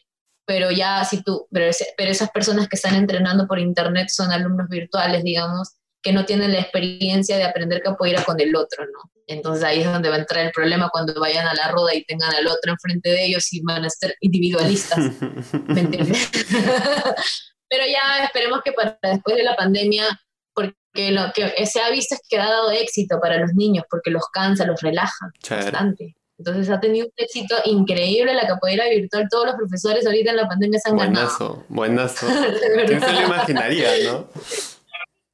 [0.47, 4.69] Pero ya si tú, pero, pero esas personas que están entrenando por internet son alumnos
[4.69, 9.11] virtuales, digamos, que no tienen la experiencia de aprender capoeira con el otro, ¿no?
[9.27, 12.05] Entonces ahí es donde va a entrar el problema cuando vayan a la roda y
[12.05, 14.99] tengan al otro enfrente de ellos y van a ser individualistas.
[15.69, 16.31] ¿me entiendes?
[17.69, 20.05] Pero ya esperemos que para después de la pandemia,
[20.53, 24.11] porque lo que se ha visto es que ha dado éxito para los niños, porque
[24.11, 25.71] los cansa, los relaja Chévere.
[25.71, 26.17] bastante.
[26.41, 29.29] Entonces ha tenido un éxito increíble la capoeira virtual.
[29.31, 31.65] Todos los profesores ahorita en la pandemia se han ganado.
[31.69, 32.27] Buenazo, buenazo.
[32.87, 34.27] ¿Quién se lo imaginaría, no?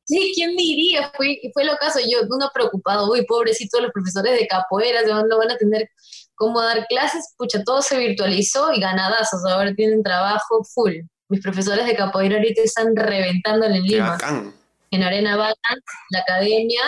[0.04, 1.12] Sí, ¿quién diría?
[1.16, 2.00] Fue, fue lo caso.
[2.00, 5.88] Yo, uno preocupado, uy, pobrecitos los profesores de capoeira, ¿de dónde van a tener
[6.34, 7.34] cómo dar clases?
[7.38, 9.44] Pucha, todo se virtualizó y ganadazos.
[9.48, 10.94] Ahora tienen trabajo full.
[11.28, 14.10] Mis profesores de capoeira ahorita están reventando en Qué Lima.
[14.10, 14.52] bacán.
[14.90, 16.82] en Arena Balance, la academia,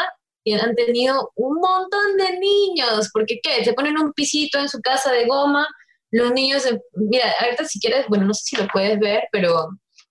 [0.54, 3.64] han tenido un montón de niños, porque ¿qué?
[3.64, 5.66] Se ponen un pisito en su casa de goma,
[6.10, 9.68] los niños, se- mira, ahorita si quieres, bueno, no sé si lo puedes ver, pero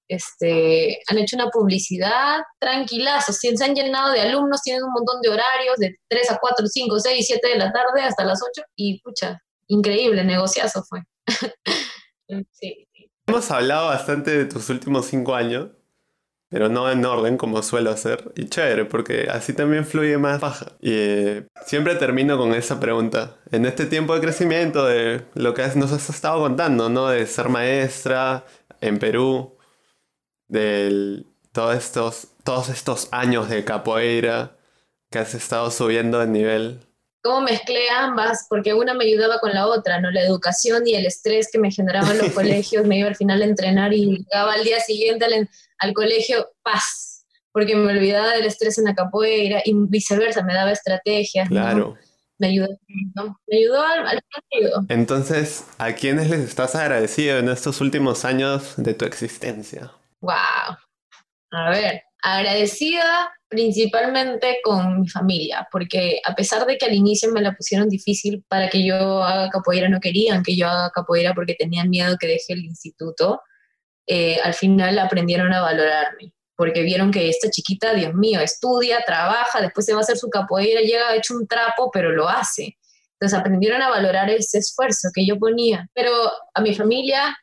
[0.09, 5.29] este, han hecho una publicidad tranquilazo, se han llenado de alumnos, tienen un montón de
[5.29, 9.01] horarios, de 3 a 4, 5, 6, 7 de la tarde hasta las 8, y
[9.01, 11.01] pucha, increíble, negociazo fue.
[12.51, 12.87] sí.
[13.27, 15.71] Hemos hablado bastante de tus últimos cinco años,
[16.49, 18.31] pero no en orden como suelo hacer.
[18.35, 20.73] Y chévere, porque así también fluye más baja.
[20.79, 23.35] Y eh, siempre termino con esa pregunta.
[23.51, 27.09] En este tiempo de crecimiento, de lo que nos has estado contando, ¿no?
[27.09, 28.45] De ser maestra
[28.79, 29.57] en Perú,
[30.47, 34.55] de todos estos, todos estos años de capoeira
[35.09, 36.79] que has estado subiendo de nivel.
[37.21, 40.11] cómo mezclé ambas, porque una me ayudaba con la otra, ¿no?
[40.11, 43.45] La educación y el estrés que me generaban los colegios, me iba al final a
[43.45, 45.49] entrenar y llegaba al día siguiente al,
[45.79, 50.71] al colegio, paz, porque me olvidaba del estrés en la capoeira y viceversa, me daba
[50.71, 51.61] estrategias, ¿no?
[51.61, 51.97] Claro.
[52.39, 52.67] Me ayudó,
[53.15, 53.39] ¿no?
[53.47, 54.19] Me ayudó al, al
[54.55, 54.85] ayudó.
[54.89, 59.91] Entonces, ¿a quiénes les estás agradecido en estos últimos años de tu existencia?
[60.21, 60.77] Wow.
[61.51, 67.41] A ver, Agradecida principalmente con mi familia, porque a pesar de que al inicio me
[67.41, 71.55] la pusieron difícil para que yo haga capoeira, no querían que yo haga capoeira porque
[71.55, 73.39] tenían miedo que deje el instituto,
[74.07, 79.61] eh, al final aprendieron a valorarme, porque vieron que esta chiquita, Dios mío, estudia, trabaja,
[79.61, 82.77] después se va a hacer su capoeira, llega hecho un trapo, pero lo hace.
[83.19, 85.87] Entonces aprendieron a valorar ese esfuerzo que yo ponía.
[85.93, 86.11] Pero
[86.53, 87.35] a mi familia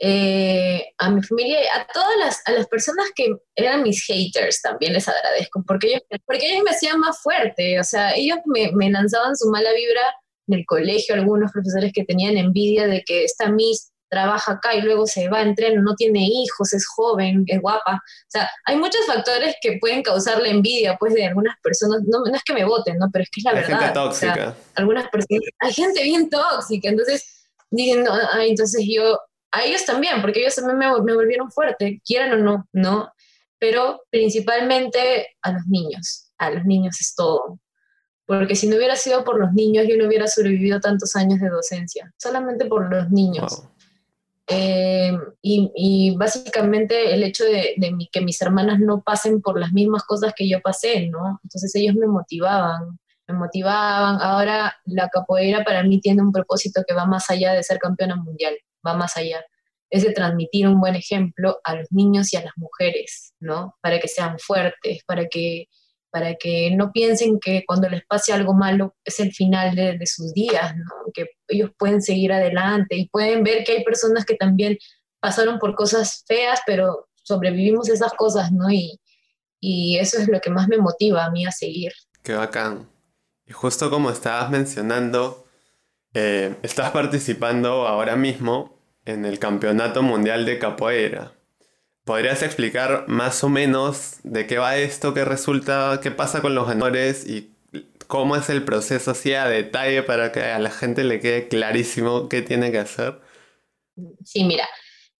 [0.00, 4.92] eh, a mi familia, a todas las, a las personas que eran mis haters también
[4.92, 8.90] les agradezco, porque ellos, porque ellos me hacían más fuerte, o sea, ellos me, me
[8.90, 10.02] lanzaban su mala vibra
[10.46, 14.80] en el colegio, algunos profesores que tenían envidia de que esta Miss trabaja acá y
[14.80, 17.94] luego se va entreno, no tiene hijos, es joven, es guapa.
[17.94, 22.02] O sea, hay muchos factores que pueden causar la envidia, pues, de algunas personas.
[22.06, 23.08] No, no es que me voten, ¿no?
[23.12, 23.80] Pero es que es la Hay verdad.
[23.80, 24.34] gente O tóxica.
[24.34, 29.18] sea, algunas personas, hay gente bien tóxica, entonces dicen, no, ah, entonces yo,
[29.52, 33.12] a ellos también, porque ellos también me, me volvieron fuerte, quieran o no, ¿no?
[33.58, 37.58] Pero principalmente a los niños, a los niños es todo.
[38.24, 41.48] Porque si no hubiera sido por los niños, yo no hubiera sobrevivido tantos años de
[41.48, 43.56] docencia, solamente por los niños.
[43.62, 43.70] Wow.
[44.50, 47.76] Eh, y, básicamente el hecho de,
[48.10, 51.38] que mis hermanas no pasen por las mismas cosas que yo pasé, ¿no?
[51.44, 54.20] Entonces ellos me motivaban, me motivaban.
[54.22, 58.16] Ahora la capoeira para mí tiene un propósito que va más allá de ser campeona
[58.16, 59.44] mundial, va más allá.
[59.90, 63.76] Es de transmitir un buen ejemplo a los niños y a las mujeres, ¿no?
[63.82, 65.68] Para que sean fuertes, para que,
[66.10, 70.32] para que no piensen que cuando les pase algo malo es el final de, sus
[70.32, 70.74] días.
[71.14, 74.78] Que ellos pueden seguir adelante y pueden ver que hay personas que también
[75.20, 78.70] pasaron por cosas feas, pero sobrevivimos esas cosas, ¿no?
[78.70, 79.00] Y,
[79.60, 81.92] y eso es lo que más me motiva a mí a seguir.
[82.22, 82.88] Qué bacán.
[83.46, 85.46] Y justo como estabas mencionando,
[86.14, 91.32] eh, estás participando ahora mismo en el Campeonato Mundial de Capoeira.
[92.08, 96.66] ¿Podrías explicar más o menos de qué va esto, qué resulta, qué pasa con los
[96.66, 97.50] ganadores y
[98.06, 102.30] cómo es el proceso así a detalle para que a la gente le quede clarísimo
[102.30, 103.20] qué tiene que hacer?
[104.24, 104.66] Sí, mira,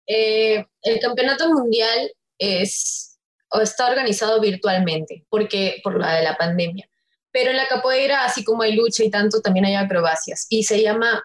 [0.07, 3.19] eh, el campeonato mundial es,
[3.61, 6.89] está organizado virtualmente, porque por la de la pandemia.
[7.31, 10.47] Pero en la capoeira, así como hay lucha y tanto, también hay acrobacias.
[10.49, 11.23] Y se llama,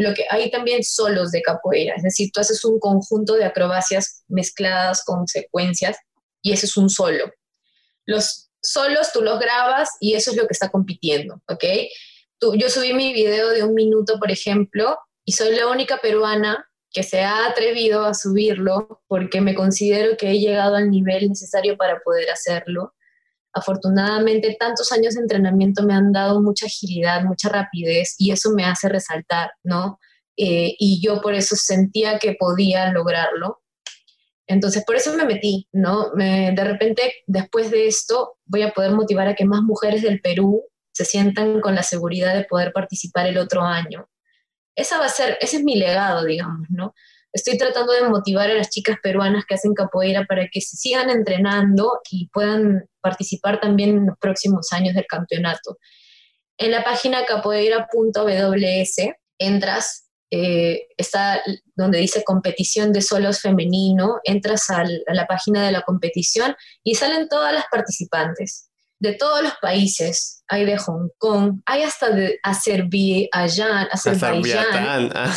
[0.00, 4.24] lo que hay también solos de capoeira, es decir, tú haces un conjunto de acrobacias
[4.28, 5.96] mezcladas con secuencias
[6.42, 7.32] y ese es un solo.
[8.06, 11.64] Los solos tú los grabas y eso es lo que está compitiendo, ¿ok?
[12.38, 16.68] Tú, yo subí mi video de un minuto, por ejemplo, y soy la única peruana
[16.90, 21.76] que se ha atrevido a subirlo porque me considero que he llegado al nivel necesario
[21.76, 22.94] para poder hacerlo.
[23.58, 28.64] Afortunadamente, tantos años de entrenamiento me han dado mucha agilidad, mucha rapidez y eso me
[28.64, 29.98] hace resaltar, ¿no?
[30.36, 33.60] Eh, y yo por eso sentía que podía lograrlo.
[34.46, 36.10] Entonces, por eso me metí, ¿no?
[36.14, 40.20] Me- de repente, después de esto, voy a poder motivar a que más mujeres del
[40.20, 44.08] Perú se sientan con la seguridad de poder participar el otro año.
[44.74, 46.94] Esa va a ser, ese es mi legado, digamos, ¿no?
[47.32, 51.10] Estoy tratando de motivar a las chicas peruanas que hacen capoeira para que se sigan
[51.10, 55.78] entrenando y puedan participar también en los próximos años del campeonato.
[56.56, 58.96] En la página capoeira.ws
[59.38, 61.42] entras, eh, está
[61.74, 67.28] donde dice competición de solos femenino, entras a la página de la competición y salen
[67.28, 68.67] todas las participantes
[69.00, 70.42] de todos los países.
[70.48, 75.34] Hay de Hong Kong, hay hasta de Azerbaiyán, Azerbaiyán, ah.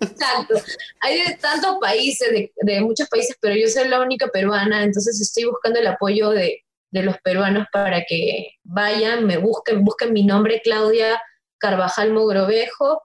[0.00, 0.54] Exacto.
[1.00, 5.20] Hay de tantos países, de, de muchos países, pero yo soy la única peruana, entonces
[5.20, 10.24] estoy buscando el apoyo de, de los peruanos para que vayan, me busquen, busquen mi
[10.24, 11.20] nombre, Claudia
[11.58, 13.02] Carvajal Mogrovejo,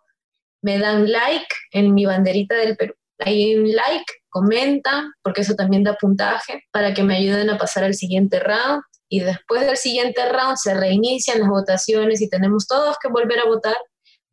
[0.63, 2.93] me dan like en mi banderita del Perú.
[3.19, 7.83] Ahí un like, comentan, porque eso también da puntaje, para que me ayuden a pasar
[7.83, 8.81] al siguiente round.
[9.11, 13.45] Y después del siguiente round se reinician las votaciones y tenemos todos que volver a
[13.45, 13.75] votar.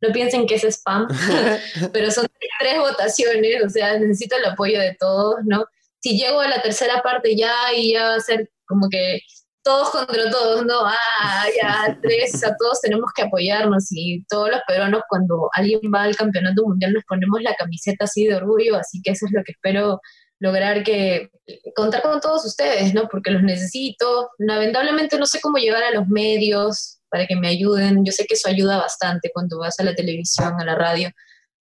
[0.01, 1.05] No piensen que es spam,
[1.93, 2.25] pero son
[2.61, 5.65] tres votaciones, o sea, necesito el apoyo de todos, ¿no?
[5.99, 9.19] Si llego a la tercera parte ya y ya va a ser como que
[9.63, 10.85] todos contra todos, ¿no?
[10.85, 15.81] Ah, ya tres, o sea, todos tenemos que apoyarnos y todos los peruanos cuando alguien
[15.93, 19.33] va al campeonato mundial nos ponemos la camiseta así de orgullo, así que eso es
[19.33, 19.99] lo que espero
[20.39, 21.29] lograr que
[21.75, 23.07] contar con todos ustedes, ¿no?
[23.07, 24.29] Porque los necesito.
[24.37, 28.05] Lamentablemente no sé cómo llegar a los medios para que me ayuden.
[28.05, 31.11] Yo sé que eso ayuda bastante cuando vas a la televisión, a la radio.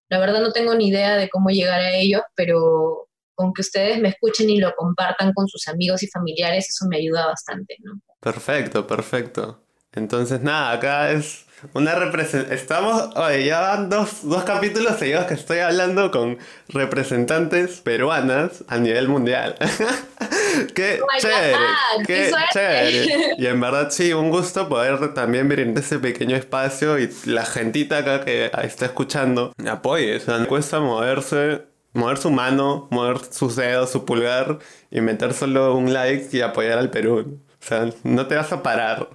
[0.08, 4.00] La verdad no tengo ni idea de cómo llegar a ellos, pero con que ustedes
[4.00, 8.00] me escuchen y lo compartan con sus amigos y familiares, eso me ayuda bastante, ¿no?
[8.20, 9.62] Perfecto, perfecto.
[9.92, 12.58] Entonces, nada, acá es una representación.
[12.58, 16.38] Estamos, oye, ya van dos, dos capítulos seguidos que estoy hablando con
[16.68, 19.56] representantes peruanas a nivel mundial.
[20.74, 23.34] Qué Oh chévere, God, qué qué chévere.
[23.38, 27.98] Y en verdad sí, un gusto poder también brindar ese pequeño espacio y la gentita
[27.98, 30.16] acá que está escuchando apoye.
[30.16, 34.58] O sea, no cuesta moverse, mover su mano, mover sus dedos, su pulgar
[34.90, 37.40] y meter solo un like y apoyar al Perú.
[37.60, 39.08] O sea, no te vas a parar.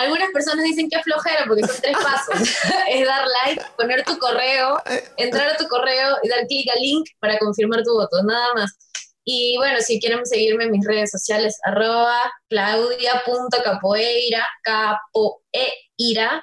[0.00, 2.40] Algunas personas dicen que es flojera porque son tres pasos.
[2.88, 4.82] es dar like, poner tu correo,
[5.18, 8.76] entrar a tu correo y dar clic al link para confirmar tu voto, nada más.
[9.24, 16.42] Y bueno, si quieren seguirme en mis redes sociales, arroba claudia.capoeira, capoeira,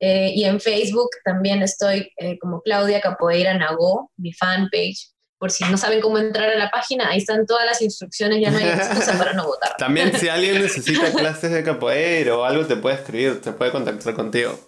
[0.00, 5.10] eh, y en Facebook también estoy eh, como Claudia Capoeira Nagó, mi fanpage.
[5.38, 8.50] Por si no saben cómo entrar a la página, ahí están todas las instrucciones, ya
[8.50, 9.76] no hay excusa para no votar.
[9.78, 14.14] También si alguien necesita clases de capoeira o algo te puede escribir, te puede contactar
[14.14, 14.58] contigo.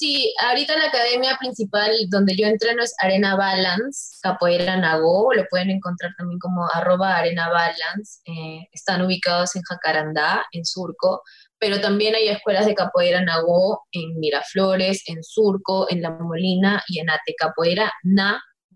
[0.00, 5.68] Sí, ahorita la academia principal donde yo entreno es Arena Balance, Capoeira Nagó, lo pueden
[5.68, 11.22] encontrar también como arroba Arena Balance, eh, están ubicados en Jacarandá, en Surco,
[11.58, 17.00] pero también hay escuelas de Capoeira Nagó en Miraflores, en Surco, en La Molina y
[17.00, 17.92] en Ate, Capoeira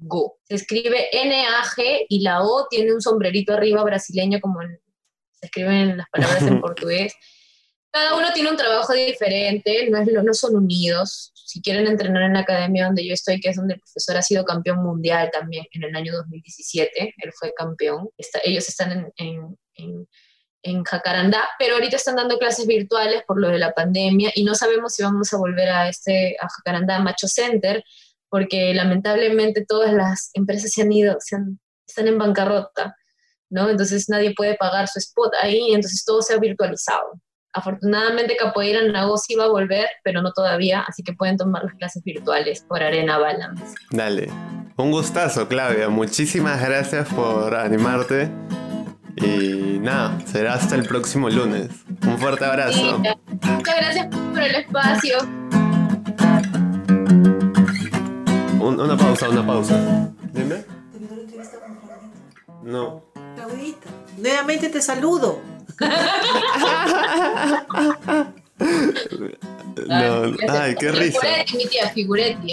[0.01, 0.39] Nagó.
[0.45, 4.81] Se escribe N-A-G y la O tiene un sombrerito arriba brasileño como en-
[5.33, 7.15] se escriben las palabras en portugués.
[7.93, 11.31] Cada uno tiene un trabajo diferente, no, es no son unidos.
[11.35, 14.23] Si quieren entrenar en la academia donde yo estoy, que es donde el profesor ha
[14.23, 18.09] sido campeón mundial también en el año 2017, él fue campeón.
[18.19, 20.09] Está- ellos están en, en, en-
[20.67, 24.55] en Jacarandá, pero ahorita están dando clases virtuales por lo de la pandemia y no
[24.55, 27.85] sabemos si vamos a volver a este a Jacarandá Macho Center,
[28.35, 32.97] porque lamentablemente todas las empresas se han ido, se han- están en bancarrota,
[33.49, 33.71] ¿no?
[33.71, 37.21] Entonces nadie puede pagar su spot ahí, entonces todo se ha virtualizado.
[37.53, 41.75] Afortunadamente Capoeira Nago sí va a volver, pero no todavía, así que pueden tomar las
[41.75, 43.77] clases virtuales por Arena Balance.
[43.93, 44.29] Dale.
[44.77, 45.89] Un gustazo, Claudia.
[45.89, 48.29] Muchísimas gracias por animarte.
[49.15, 51.69] Y nada, será hasta el próximo lunes.
[52.05, 52.99] Un fuerte abrazo.
[52.99, 55.19] Muchas gracias por el espacio.
[58.65, 60.11] Un- una pausa, una pausa.
[60.33, 60.65] Dime.
[62.63, 63.03] No.
[63.37, 65.41] Claudita, nuevamente te saludo.
[69.87, 70.33] No.
[70.49, 71.21] Ay, qué risa.
[71.21, 72.53] Figuretti, mi tía, Figuretti.